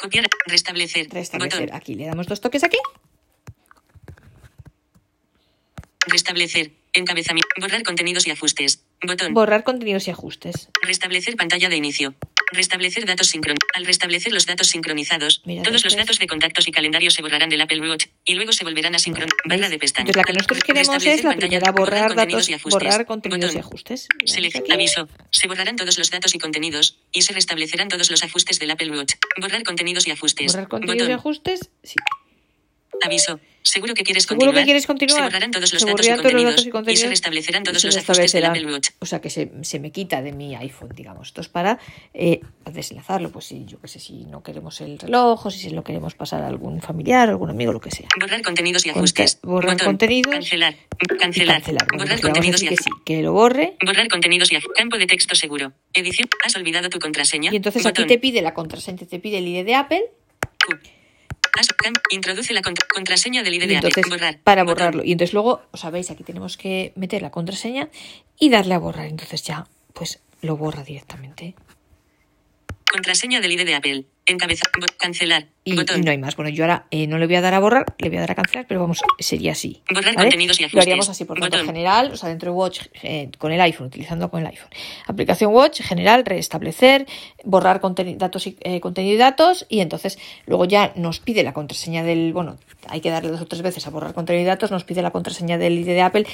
[0.00, 1.60] copiar, restablecer, Restablecer.
[1.60, 2.78] botón, Aquí le damos dos toques aquí.
[6.06, 10.70] restablecer, encabezamiento, borrar contenidos y ajustes, botón, Borrar contenidos y ajustes.
[10.82, 12.14] restablecer pantalla de inicio,
[12.52, 16.72] restablecer datos sincronizados, al restablecer los datos sincronizados, Mira, todos los datos de contactos y
[16.72, 20.10] calendario se borrarán del Apple Watch, y luego se volverán a sincronizar, barra de pestañas,
[20.10, 23.54] Entonces la que nosotros queremos es la pantalla, primera, borrar datos, y ajustes, borrar contenidos
[23.54, 24.08] y ajustes.
[24.24, 25.08] Select aviso.
[25.30, 28.90] Se borrarán todos los datos y contenidos, y se restablecerán todos los ajustes del Apple
[28.90, 29.14] Watch.
[29.40, 30.52] Borrar contenidos y ajustes.
[30.52, 31.18] Borrar contenidos y Botón.
[31.18, 31.70] ajustes.
[31.82, 31.96] Sí.
[33.04, 33.40] Aviso.
[33.62, 34.62] Seguro que quieres Seguro continuar.
[34.62, 35.18] que quieres continuar.
[35.18, 37.08] Se borrarán todos los Se datos y borrarán todos los contenidos, datos y y se
[37.08, 38.44] restablecerán todos se los ajustes del.
[38.46, 38.88] Apple Watch.
[39.00, 41.28] O sea que se, se me quita de mi iPhone, digamos.
[41.28, 41.78] Esto es para
[42.14, 42.40] eh,
[42.72, 45.84] desenlazarlo, pues si yo qué sé, si no queremos el reloj, o si se lo
[45.84, 48.08] queremos pasar a algún familiar, algún amigo, lo que sea.
[48.18, 49.38] Borrar contenidos y Conte- ajustes.
[49.42, 49.86] borrar Botón.
[49.86, 50.32] contenidos.
[50.34, 50.74] Cancelar.
[51.18, 51.62] Cancelar.
[51.92, 52.84] Borrar pues contenidos y que ajustes.
[52.96, 53.76] sí, que lo borre.
[53.84, 55.72] Borrar contenidos y aj- campo de texto seguro.
[55.92, 56.28] Edición.
[56.44, 57.52] ¿Has olvidado tu contraseña?
[57.52, 60.02] Y entonces aquí te pide la contraseña, te pide el ID de Apple.
[60.66, 60.78] Q.
[62.10, 64.10] Introduce la contra- contraseña del ID de entonces, Apple.
[64.16, 64.38] Borrar.
[64.42, 65.04] para borrarlo.
[65.04, 67.88] Y entonces luego, os sabéis, aquí tenemos que meter la contraseña
[68.38, 69.06] y darle a borrar.
[69.06, 71.54] Entonces ya, pues lo borra directamente.
[72.90, 74.04] Contraseña del ID de Apple.
[74.26, 74.64] Encabeza.
[74.78, 75.46] bo- cancelar.
[75.62, 76.00] Y, Botón.
[76.00, 76.36] y no hay más.
[76.36, 78.30] Bueno, yo ahora eh, no le voy a dar a borrar, le voy a dar
[78.30, 79.82] a cancelar, pero vamos, sería así.
[79.92, 80.28] Borrar ¿vale?
[80.30, 80.82] contenidos y Lo ajustes.
[80.82, 84.30] haríamos así, por tanto, general, o sea, dentro de Watch, eh, con el iPhone, utilizando
[84.30, 84.70] con el iPhone.
[85.06, 87.06] Aplicación Watch, general, restablecer,
[87.44, 87.80] borrar
[88.16, 92.32] datos y, eh, contenido y datos, y entonces luego ya nos pide la contraseña del,
[92.32, 92.56] bueno,
[92.88, 95.10] hay que darle dos o tres veces a borrar contenido y datos, nos pide la
[95.10, 96.26] contraseña del ID de Apple.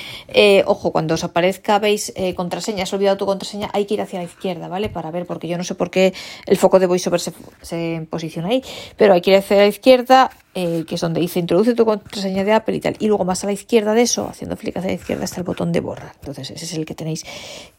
[0.66, 4.24] Ojo, cuando os aparezca, veis contraseña, has olvidado tu contraseña, hay que ir hacia la
[4.26, 4.88] izquierda, ¿vale?
[4.88, 6.14] Para ver, porque yo no sé por qué
[6.46, 7.32] el foco de VoiceOver se,
[7.62, 8.62] se posiciona ahí,
[8.96, 12.44] pero hay que ir hacia la izquierda, eh, que es donde dice introduce tu contraseña
[12.44, 12.96] de Apple y tal.
[12.98, 15.44] Y luego más a la izquierda de eso, haciendo clic hacia la izquierda, está el
[15.44, 16.12] botón de borrar.
[16.20, 17.24] Entonces, ese es el que tenéis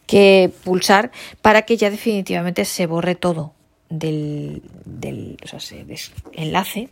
[0.06, 3.54] que pulsar para que ya definitivamente se borre todo
[3.90, 4.62] del,
[5.44, 6.90] o sea, se desenlace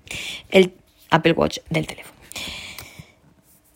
[0.49, 0.73] el
[1.09, 2.15] Apple Watch del teléfono.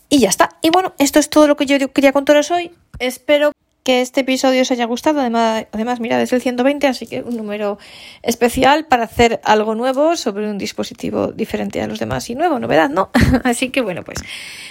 [0.10, 0.50] Y ya está.
[0.62, 2.72] Y bueno, esto es todo lo que yo quería contaros hoy.
[2.98, 3.52] Espero
[3.84, 5.22] que este episodio os haya gustado.
[5.22, 7.78] Además, además, mira, es el 120, así que un número
[8.22, 12.90] especial para hacer algo nuevo sobre un dispositivo diferente a los demás y nuevo, novedad,
[12.90, 13.10] ¿no?
[13.44, 14.20] así que bueno, pues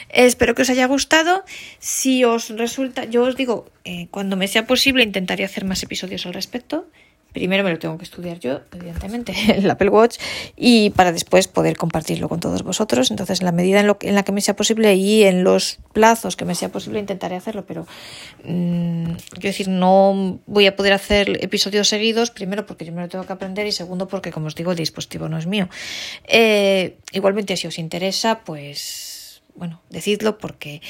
[0.09, 1.44] espero que os haya gustado.
[1.78, 6.26] Si os resulta, yo os digo, eh, cuando me sea posible intentaré hacer más episodios
[6.26, 6.86] al respecto.
[7.39, 10.18] Primero me lo tengo que estudiar yo, evidentemente, el Apple Watch,
[10.57, 13.12] y para después poder compartirlo con todos vosotros.
[13.12, 15.78] Entonces, en la medida en, lo en la que me sea posible y en los
[15.93, 17.64] plazos que me sea posible, intentaré hacerlo.
[17.64, 17.86] Pero,
[18.43, 23.09] mmm, quiero decir, no voy a poder hacer episodios seguidos, primero porque yo me lo
[23.09, 25.68] tengo que aprender y segundo porque, como os digo, el dispositivo no es mío.
[26.24, 30.82] Eh, igualmente, si os interesa, pues, bueno, decidlo porque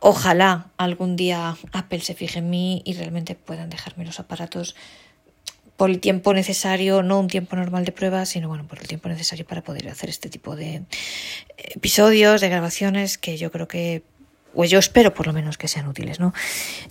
[0.00, 4.76] ojalá algún día Apple se fije en mí y realmente puedan dejarme los aparatos
[5.76, 9.08] por el tiempo necesario, no un tiempo normal de prueba, sino bueno, por el tiempo
[9.08, 10.82] necesario para poder hacer este tipo de
[11.56, 14.02] episodios, de grabaciones, que yo creo que,
[14.54, 16.32] pues yo espero por lo menos que sean útiles, ¿no?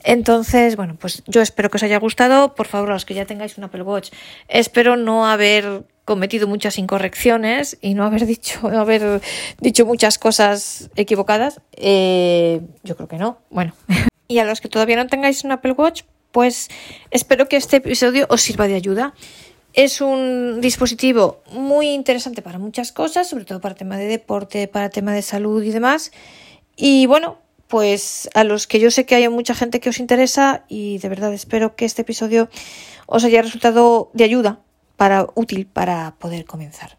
[0.04, 2.54] Entonces, bueno, pues yo espero que os haya gustado.
[2.54, 4.12] Por favor, a los que ya tengáis un Apple Watch,
[4.48, 9.22] espero no haber cometido muchas incorrecciones y no haber dicho, no haber
[9.60, 11.60] dicho muchas cosas equivocadas.
[11.74, 13.40] Eh, yo creo que no.
[13.50, 13.74] Bueno.
[14.28, 16.04] y a los que todavía no tengáis un Apple Watch,
[16.36, 16.68] pues
[17.12, 19.14] espero que este episodio os sirva de ayuda.
[19.72, 24.90] Es un dispositivo muy interesante para muchas cosas, sobre todo para tema de deporte, para
[24.90, 26.12] tema de salud y demás.
[26.76, 27.38] Y bueno,
[27.70, 31.08] pues a los que yo sé que hay mucha gente que os interesa y de
[31.08, 32.50] verdad espero que este episodio
[33.06, 34.60] os haya resultado de ayuda,
[34.98, 36.98] para útil para poder comenzar.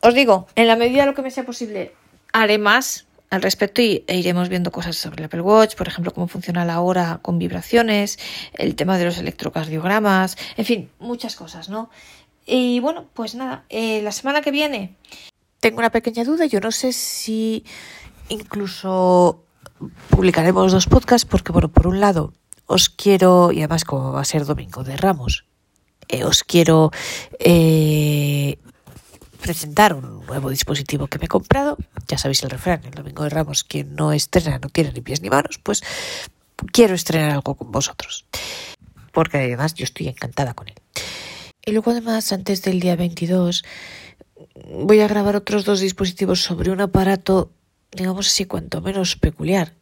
[0.00, 1.92] Os digo, en la medida de lo que me sea posible,
[2.32, 6.12] haré más al respecto y e iremos viendo cosas sobre el Apple Watch, por ejemplo,
[6.12, 8.18] cómo funciona la hora con vibraciones,
[8.54, 11.90] el tema de los electrocardiogramas, en fin, muchas cosas, ¿no?
[12.44, 14.96] Y bueno, pues nada, eh, la semana que viene
[15.60, 17.64] tengo una pequeña duda, yo no sé si
[18.28, 19.44] incluso
[20.10, 22.32] publicaremos dos podcasts porque, bueno, por un lado
[22.66, 25.44] os quiero, y además como va a ser Domingo de Ramos,
[26.08, 26.90] eh, os quiero
[27.38, 28.58] eh,
[29.40, 31.76] presentar un nuevo dispositivo que me he comprado.
[32.08, 35.22] Ya sabéis el refrán, el domingo de Ramos, quien no estrena no tiene ni pies
[35.22, 35.82] ni manos, pues
[36.72, 38.26] quiero estrenar algo con vosotros.
[39.12, 40.74] Porque además yo estoy encantada con él.
[41.64, 43.64] Y luego además, antes del día 22,
[44.72, 47.52] voy a grabar otros dos dispositivos sobre un aparato,
[47.92, 49.74] digamos así, cuanto menos peculiar,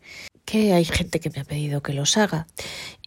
[0.45, 2.47] que hay gente que me ha pedido que los haga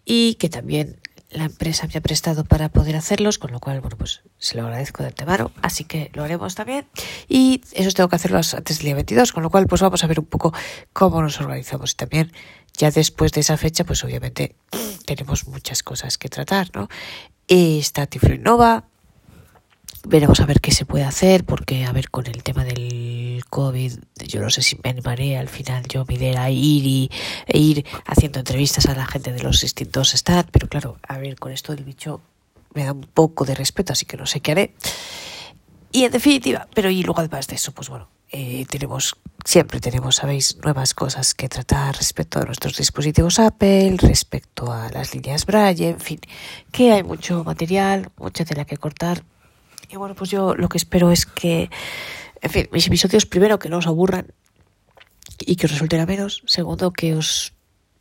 [0.06, 1.01] y que también
[1.32, 4.64] la empresa me ha prestado para poder hacerlos, con lo cual, bueno, pues se lo
[4.64, 6.88] agradezco de antemano, así que lo haremos también.
[7.28, 10.08] Y eso tengo que hacerlo antes del día 22, con lo cual, pues vamos a
[10.08, 10.54] ver un poco
[10.94, 11.94] cómo nos organizamos.
[11.94, 12.32] Y también,
[12.78, 14.56] ya después de esa fecha, pues obviamente
[15.06, 16.90] tenemos muchas cosas que tratar, ¿no?
[17.48, 18.86] Está Tiflo Innova,
[20.08, 23.94] veremos a ver qué se puede hacer, porque a ver, con el tema del COVID,
[24.28, 27.12] yo no sé si me animaré al final yo mi idea a ir y
[27.48, 31.38] e ir haciendo entrevistas a la gente de los distintos stands, pero claro, a ver,
[31.38, 32.22] con esto del bicho
[32.74, 34.76] me da un poco de respeto, así que no sé qué haré.
[35.92, 40.16] Y en definitiva, pero y luego además de eso, pues bueno, eh, tenemos, siempre tenemos,
[40.16, 45.90] sabéis, nuevas cosas que tratar respecto a nuestros dispositivos Apple, respecto a las líneas Braille,
[45.90, 46.20] en fin,
[46.72, 49.24] que hay mucho material, mucha tela que cortar.
[49.92, 51.70] Y bueno, pues yo lo que espero es que
[52.42, 54.34] En fin, mis episodios, primero, que no os aburran
[55.40, 56.42] y que os resulten menos.
[56.46, 57.54] Segundo, que os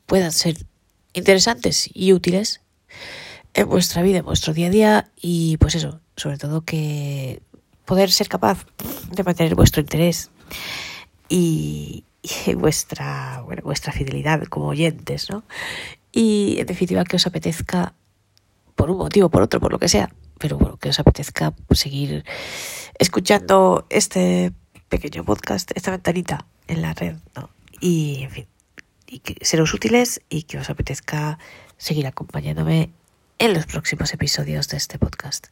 [0.07, 0.57] puedan ser
[1.13, 2.63] interesantes y útiles
[3.53, 5.11] en vuestra vida, en vuestro día a día.
[5.21, 7.43] Y pues eso, sobre todo que
[7.85, 8.65] poder ser capaz
[9.11, 10.31] de mantener vuestro interés
[11.29, 15.45] y, y vuestra, bueno, vuestra fidelidad como oyentes, ¿no?
[16.13, 17.93] Y en definitiva que os apetezca,
[18.75, 20.11] por un motivo, por otro, por lo que sea,
[20.41, 22.25] pero bueno, que os apetezca seguir
[22.99, 24.53] escuchando este
[24.89, 27.51] pequeño podcast, esta ventanita en la red, ¿no?
[27.79, 28.47] Y en fin,
[29.07, 31.39] y que seros útiles y que os apetezca
[31.77, 32.91] seguir acompañándome
[33.39, 35.49] en los próximos episodios de este podcast.